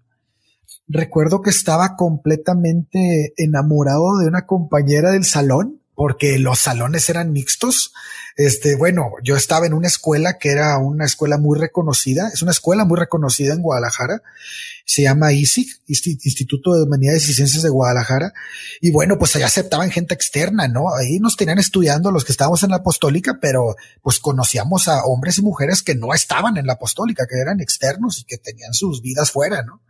[0.91, 7.91] Recuerdo que estaba completamente enamorado de una compañera del salón porque los salones eran mixtos.
[8.37, 12.51] Este, bueno, yo estaba en una escuela que era una escuela muy reconocida, es una
[12.51, 14.23] escuela muy reconocida en Guadalajara,
[14.85, 18.33] se llama ISIC, Instituto de Humanidades y Ciencias de Guadalajara,
[18.79, 20.95] y bueno, pues allá aceptaban gente externa, ¿no?
[20.95, 25.37] Ahí nos tenían estudiando los que estábamos en la apostólica, pero pues conocíamos a hombres
[25.37, 29.01] y mujeres que no estaban en la apostólica, que eran externos y que tenían sus
[29.01, 29.81] vidas fuera, ¿no?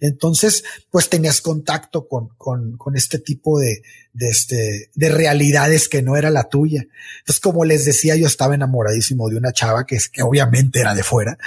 [0.00, 3.82] Entonces, pues tenías contacto con, con, con este tipo de,
[4.12, 6.86] de, este, de realidades que no era la tuya.
[7.20, 11.02] Entonces, como les decía, yo estaba enamoradísimo de una chava que, que obviamente era de
[11.02, 11.38] fuera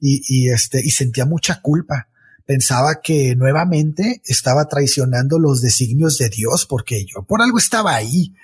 [0.00, 2.08] y, y este, y sentía mucha culpa
[2.46, 8.34] pensaba que nuevamente estaba traicionando los designios de Dios porque yo por algo estaba ahí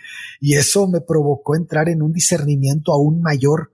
[0.40, 3.72] y eso me provocó entrar en un discernimiento aún mayor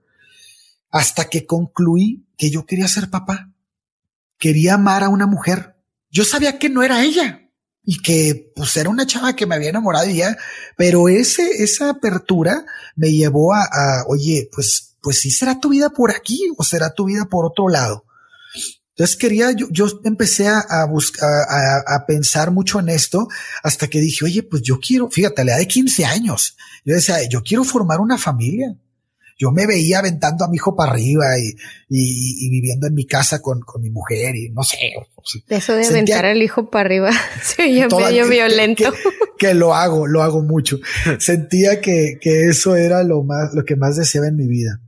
[0.91, 3.51] hasta que concluí que yo quería ser papá
[4.37, 5.75] quería amar a una mujer.
[6.09, 7.41] Yo sabía que no era ella
[7.83, 10.37] y que pues era una chava que me había enamorado ya,
[10.75, 12.65] pero ese, esa apertura
[12.95, 17.05] me llevó a, oye, pues, pues sí será tu vida por aquí o será tu
[17.05, 18.05] vida por otro lado.
[18.89, 23.27] Entonces quería, yo, yo empecé a, buscar, a, a, pensar mucho en esto
[23.61, 27.17] hasta que dije, oye, pues yo quiero, fíjate, la edad de 15 años, yo decía,
[27.29, 28.75] yo quiero formar una familia
[29.37, 31.53] yo me veía aventando a mi hijo para arriba y,
[31.89, 34.77] y, viviendo en mi casa con, con, mi mujer y no sé.
[35.47, 37.11] Eso de aventar al hijo para arriba
[37.43, 38.91] se medio violento.
[39.37, 40.79] Que, lo hago, lo hago mucho.
[41.19, 44.81] Sentía que, que eso era lo más, lo que más deseaba en mi vida.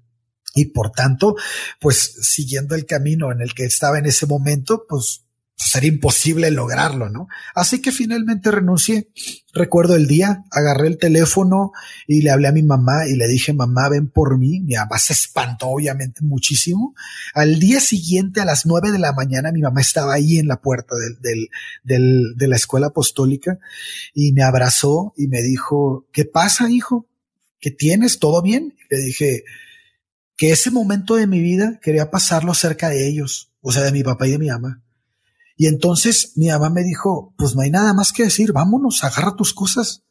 [0.56, 1.36] Y por tanto,
[1.80, 5.26] pues siguiendo el camino en el que estaba en ese momento, pues
[5.66, 7.28] sería imposible lograrlo, ¿no?
[7.54, 9.10] Así que finalmente renuncié.
[9.54, 11.74] Recuerdo el día, agarré el teléfono
[12.08, 14.62] y le hablé a mi mamá y le dije, mamá, ven por mí.
[14.62, 16.96] Mi mamá se espantó obviamente muchísimo.
[17.34, 20.62] Al día siguiente, a las nueve de la mañana, mi mamá estaba ahí en la
[20.62, 21.50] puerta del, del,
[21.84, 23.60] del, de la escuela apostólica
[24.14, 27.06] y me abrazó y me dijo, ¿qué pasa, hijo?
[27.60, 28.20] ¿Qué tienes?
[28.20, 28.76] ¿Todo bien?
[28.90, 29.44] Le dije
[30.38, 34.04] que ese momento de mi vida quería pasarlo cerca de ellos, o sea, de mi
[34.04, 34.82] papá y de mi mamá
[35.60, 39.36] y entonces mi mamá me dijo, pues no hay nada más que decir, vámonos, agarra
[39.36, 40.04] tus cosas.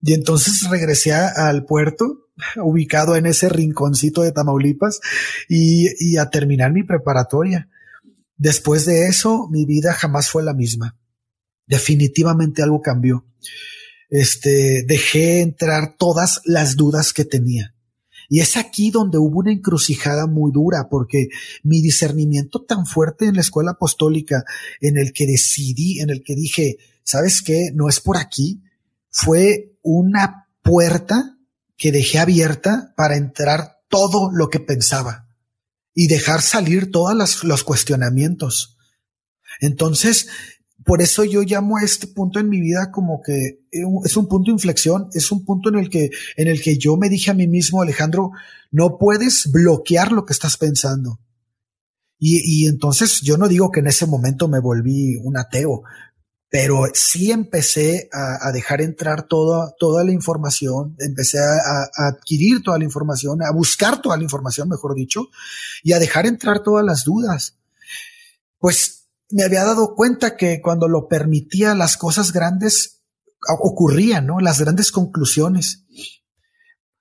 [0.00, 2.28] Y entonces regresé al puerto,
[2.62, 5.00] ubicado en ese rinconcito de Tamaulipas,
[5.48, 7.68] y, y a terminar mi preparatoria.
[8.36, 10.96] Después de eso, mi vida jamás fue la misma.
[11.66, 13.26] Definitivamente algo cambió.
[14.10, 17.74] Este, dejé entrar todas las dudas que tenía.
[18.28, 21.28] Y es aquí donde hubo una encrucijada muy dura, porque
[21.62, 24.44] mi discernimiento tan fuerte en la escuela apostólica,
[24.80, 27.70] en el que decidí, en el que dije, ¿sabes qué?
[27.74, 28.62] No es por aquí,
[29.10, 31.38] fue una puerta
[31.76, 35.28] que dejé abierta para entrar todo lo que pensaba
[35.94, 38.76] y dejar salir todos los cuestionamientos.
[39.60, 40.28] Entonces,
[40.88, 43.36] por eso yo llamo a este punto en mi vida como que
[43.70, 46.08] eh, es un punto de inflexión, es un punto en el que,
[46.38, 48.30] en el que yo me dije a mí mismo, Alejandro,
[48.70, 51.20] no puedes bloquear lo que estás pensando.
[52.18, 55.82] Y, y entonces yo no digo que en ese momento me volví un ateo,
[56.48, 62.84] pero sí empecé a, dejar entrar toda, toda la información, empecé a, adquirir toda la
[62.84, 65.26] información, a buscar toda la información, mejor dicho,
[65.82, 67.58] y a dejar entrar todas las dudas.
[68.58, 68.97] Pues
[69.30, 73.02] me había dado cuenta que cuando lo permitía las cosas grandes
[73.60, 74.40] ocurrían, ¿no?
[74.40, 75.84] Las grandes conclusiones.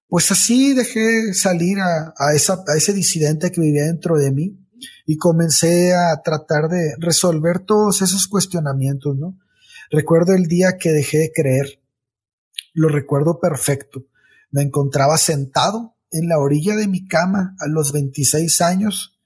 [0.08, 4.58] Pues así dejé salir a, a, esa, a ese disidente que vivía dentro de mí
[5.06, 9.38] y comencé a tratar de resolver todos esos cuestionamientos, ¿no?
[9.90, 11.82] Recuerdo el día que dejé de creer.
[12.74, 14.06] Lo recuerdo perfecto.
[14.52, 19.18] Me encontraba sentado en la orilla de mi cama a los 26 años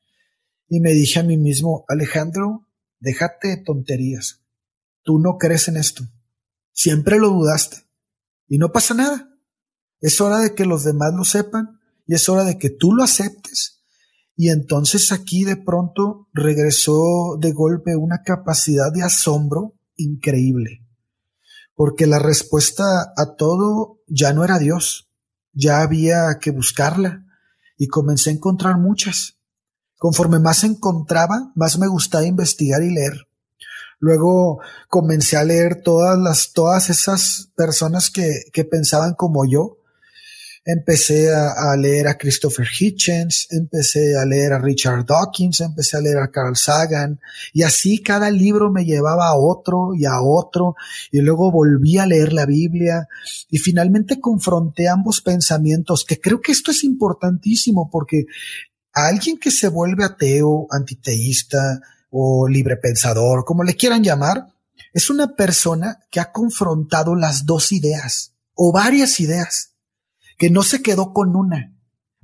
[0.67, 2.67] y me dije a mí mismo, Alejandro,
[3.01, 4.41] déjate de tonterías.
[5.03, 6.03] Tú no crees en esto.
[6.71, 7.85] Siempre lo dudaste.
[8.47, 9.31] Y no pasa nada.
[9.99, 13.03] Es hora de que los demás lo sepan y es hora de que tú lo
[13.03, 13.81] aceptes
[14.35, 20.83] Y entonces aquí de pronto regresó de golpe una capacidad de asombro increíble,
[21.75, 25.11] porque la respuesta a todo ya no era Dios,
[25.53, 27.25] ya había que buscarla
[27.77, 29.37] y comencé a encontrar muchas.
[30.01, 33.27] Conforme más encontraba, más me gustaba investigar y leer.
[33.99, 39.77] Luego comencé a leer todas las, todas esas personas que, que pensaban como yo.
[40.65, 46.17] Empecé a, leer a Christopher Hitchens, empecé a leer a Richard Dawkins, empecé a leer
[46.17, 47.19] a Carl Sagan,
[47.53, 50.75] y así cada libro me llevaba a otro y a otro,
[51.11, 53.07] y luego volví a leer la Biblia,
[53.49, 58.25] y finalmente confronté ambos pensamientos, que creo que esto es importantísimo porque
[58.93, 61.81] a alguien que se vuelve ateo, antiteísta,
[62.11, 64.47] o libre pensador, como le quieran llamar,
[64.93, 69.73] es una persona que ha confrontado las dos ideas o varias ideas,
[70.37, 71.73] que no se quedó con una.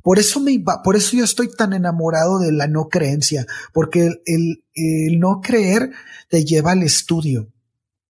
[0.03, 4.63] Por eso me, por eso yo estoy tan enamorado de la no creencia, porque el,
[4.73, 5.91] el, no creer
[6.29, 7.51] te lleva al estudio.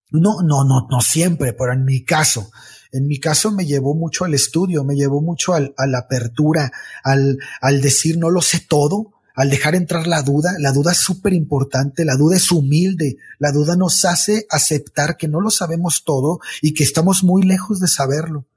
[0.10, 2.50] No, no, no, no siempre, pero en mi caso,
[2.92, 6.72] en mi caso me llevó mucho al estudio, me llevó mucho al, a la apertura,
[7.04, 10.98] al, al decir no lo sé todo, al dejar entrar la duda, la duda es
[10.98, 16.04] súper importante, la duda es humilde, la duda nos hace aceptar que no lo sabemos
[16.04, 18.48] todo y que estamos muy lejos de saberlo.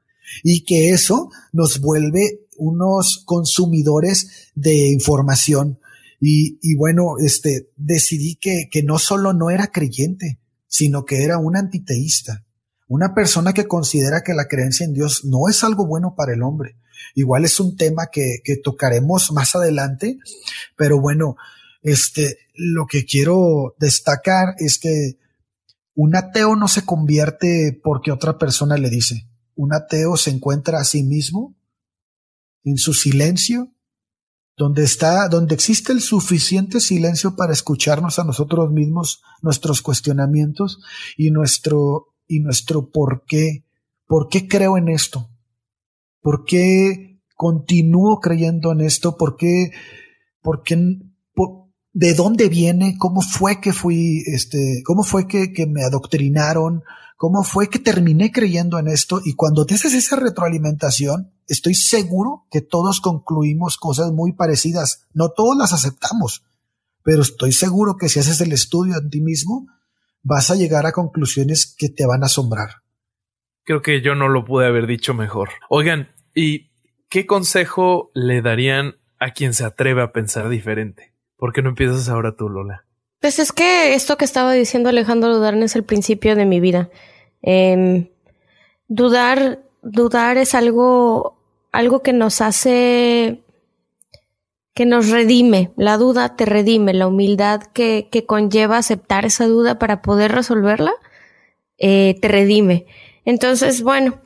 [0.42, 5.80] Y que eso nos vuelve unos consumidores de información.
[6.18, 11.36] Y, y bueno, este, decidí que, que no solo no era creyente, sino que era
[11.36, 12.46] un antiteísta,
[12.90, 16.42] una persona que considera que la creencia en Dios no es algo bueno para el
[16.42, 16.76] hombre,
[17.14, 20.18] Igual es un tema que, que tocaremos más adelante,
[20.76, 21.36] pero bueno,
[21.82, 25.18] este, lo que quiero destacar es que
[25.94, 29.26] un ateo no se convierte porque otra persona le dice.
[29.54, 31.56] Un ateo se encuentra a sí mismo
[32.64, 33.72] en su silencio,
[34.56, 40.80] donde está, donde existe el suficiente silencio para escucharnos a nosotros mismos, nuestros cuestionamientos
[41.16, 43.64] y nuestro, y nuestro por qué,
[44.06, 45.30] por qué creo en esto,
[46.22, 49.16] ¿Por qué continúo creyendo en esto?
[49.16, 49.70] ¿Por qué,
[50.42, 50.98] por qué,
[51.92, 52.96] de dónde viene?
[52.98, 56.84] ¿Cómo fue que fui, este, cómo fue que, que me adoctrinaron?
[57.16, 59.20] ¿Cómo fue que terminé creyendo en esto?
[59.24, 65.06] Y cuando te haces esa retroalimentación, estoy seguro que todos concluimos cosas muy parecidas.
[65.12, 66.44] No todos las aceptamos,
[67.02, 69.66] pero estoy seguro que si haces el estudio en ti mismo,
[70.22, 72.82] vas a llegar a conclusiones que te van a asombrar.
[73.64, 75.50] Creo que yo no lo pude haber dicho mejor.
[75.68, 76.70] Oigan, ¿y
[77.08, 81.14] qué consejo le darían a quien se atreve a pensar diferente?
[81.36, 82.84] ¿Por qué no empiezas ahora tú, Lola?
[83.20, 86.90] Pues es que esto que estaba diciendo Alejandro Dudar es el principio de mi vida.
[87.42, 88.08] Em,
[88.88, 91.38] dudar, dudar es algo,
[91.70, 93.42] algo que nos hace,
[94.80, 95.72] que nos redime.
[95.76, 100.94] La duda te redime, la humildad que, que conlleva aceptar esa duda para poder resolverla,
[101.76, 102.86] eh, te redime.
[103.26, 104.22] Entonces, bueno,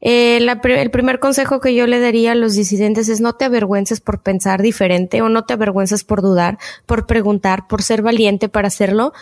[0.00, 4.00] eh, el primer consejo que yo le daría a los disidentes es no te avergüences
[4.00, 6.56] por pensar diferente o no te avergüences por dudar,
[6.86, 9.12] por preguntar, por ser valiente para hacerlo.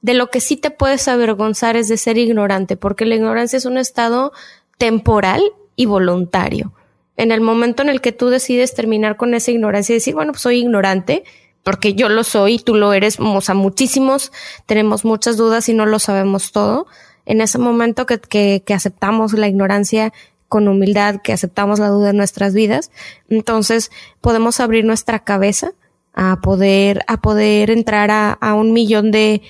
[0.00, 3.64] De lo que sí te puedes avergonzar es de ser ignorante, porque la ignorancia es
[3.64, 4.30] un estado
[4.78, 5.42] temporal
[5.74, 6.72] y voluntario.
[7.16, 10.32] En el momento en el que tú decides terminar con esa ignorancia y decir, bueno,
[10.32, 11.24] pues soy ignorante,
[11.62, 14.32] porque yo lo soy, tú lo eres, o sea, muchísimos,
[14.66, 16.86] tenemos muchas dudas y no lo sabemos todo
[17.26, 20.12] en ese momento que, que, que aceptamos la ignorancia
[20.48, 22.92] con humildad, que aceptamos la duda en nuestras vidas,
[23.28, 23.90] entonces
[24.20, 25.72] podemos abrir nuestra cabeza
[26.14, 29.42] a poder, a poder entrar a, a un millón de,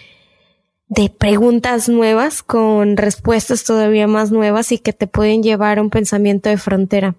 [0.89, 5.91] de preguntas nuevas con respuestas todavía más nuevas y que te pueden llevar a un
[5.91, 7.15] pensamiento de frontera.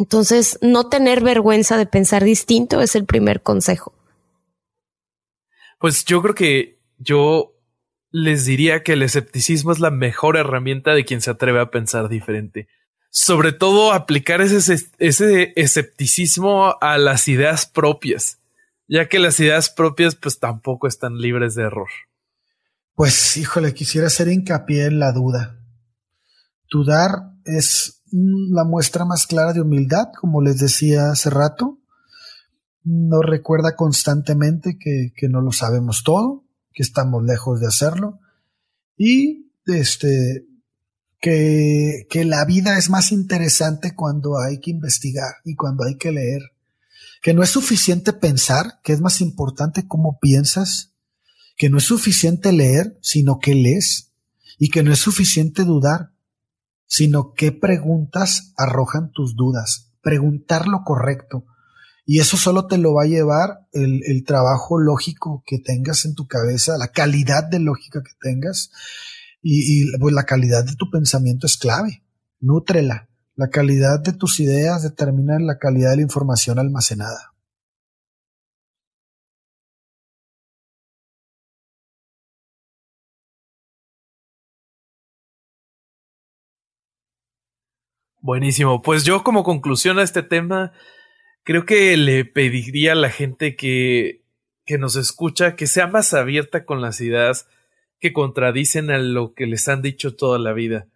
[0.00, 3.92] Entonces, no tener vergüenza de pensar distinto es el primer consejo.
[5.78, 7.54] Pues yo creo que yo
[8.10, 12.08] les diría que el escepticismo es la mejor herramienta de quien se atreve a pensar
[12.08, 12.66] diferente.
[13.10, 18.38] Sobre todo aplicar ese, ese escepticismo a las ideas propias,
[18.88, 21.90] ya que las ideas propias pues tampoco están libres de error.
[22.94, 25.58] Pues híjole, quisiera hacer hincapié en la duda.
[26.70, 31.78] Dudar es la muestra más clara de humildad, como les decía hace rato.
[32.82, 38.20] Nos recuerda constantemente que, que no lo sabemos todo, que estamos lejos de hacerlo.
[38.96, 40.46] Y este
[41.20, 46.12] que, que la vida es más interesante cuando hay que investigar y cuando hay que
[46.12, 46.42] leer,
[47.22, 50.94] que no es suficiente pensar, que es más importante cómo piensas,
[51.56, 54.12] que no es suficiente leer, sino que lees,
[54.58, 56.12] y que no es suficiente dudar,
[56.90, 61.46] sino qué preguntas arrojan tus dudas, preguntar lo correcto,
[62.04, 66.26] Y eso solo te lo va a llevar el, trabajo lógico que tengas en tu
[66.26, 68.72] cabeza, la calidad de lógica que tengas
[69.40, 72.02] y, y pues la calidad de tu pensamiento es clave.
[72.40, 73.08] Nútrela.
[73.36, 77.29] La calidad de tus ideas determina la calidad de la información almacenada.
[88.22, 88.82] Buenísimo.
[88.82, 90.72] Pues yo como conclusión a este tema,
[91.42, 94.22] creo que le pediría a la gente que,
[94.66, 97.48] que nos escucha que sea más abierta con las ideas
[97.98, 100.86] que contradicen a lo que les han dicho toda la vida.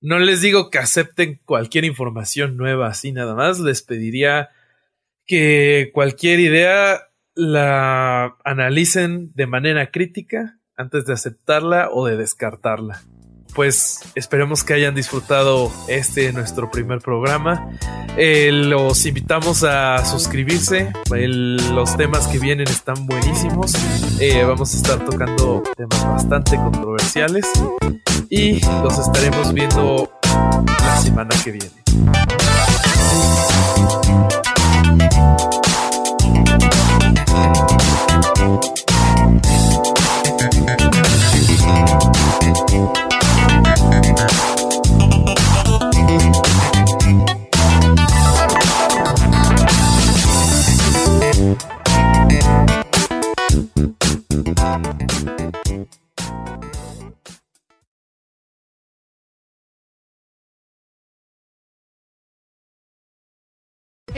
[0.00, 4.50] No les digo que acepten cualquier información nueva así nada más, les pediría
[5.26, 13.02] que cualquier idea la analicen de manera crítica antes de aceptarla o de descartarla
[13.54, 17.70] pues esperemos que hayan disfrutado este nuestro primer programa.
[18.16, 20.92] Eh, los invitamos a suscribirse.
[21.10, 23.72] los temas que vienen están buenísimos.
[24.20, 27.46] Eh, vamos a estar tocando temas bastante controversiales
[28.28, 30.10] y los estaremos viendo
[30.66, 31.78] la semana que viene.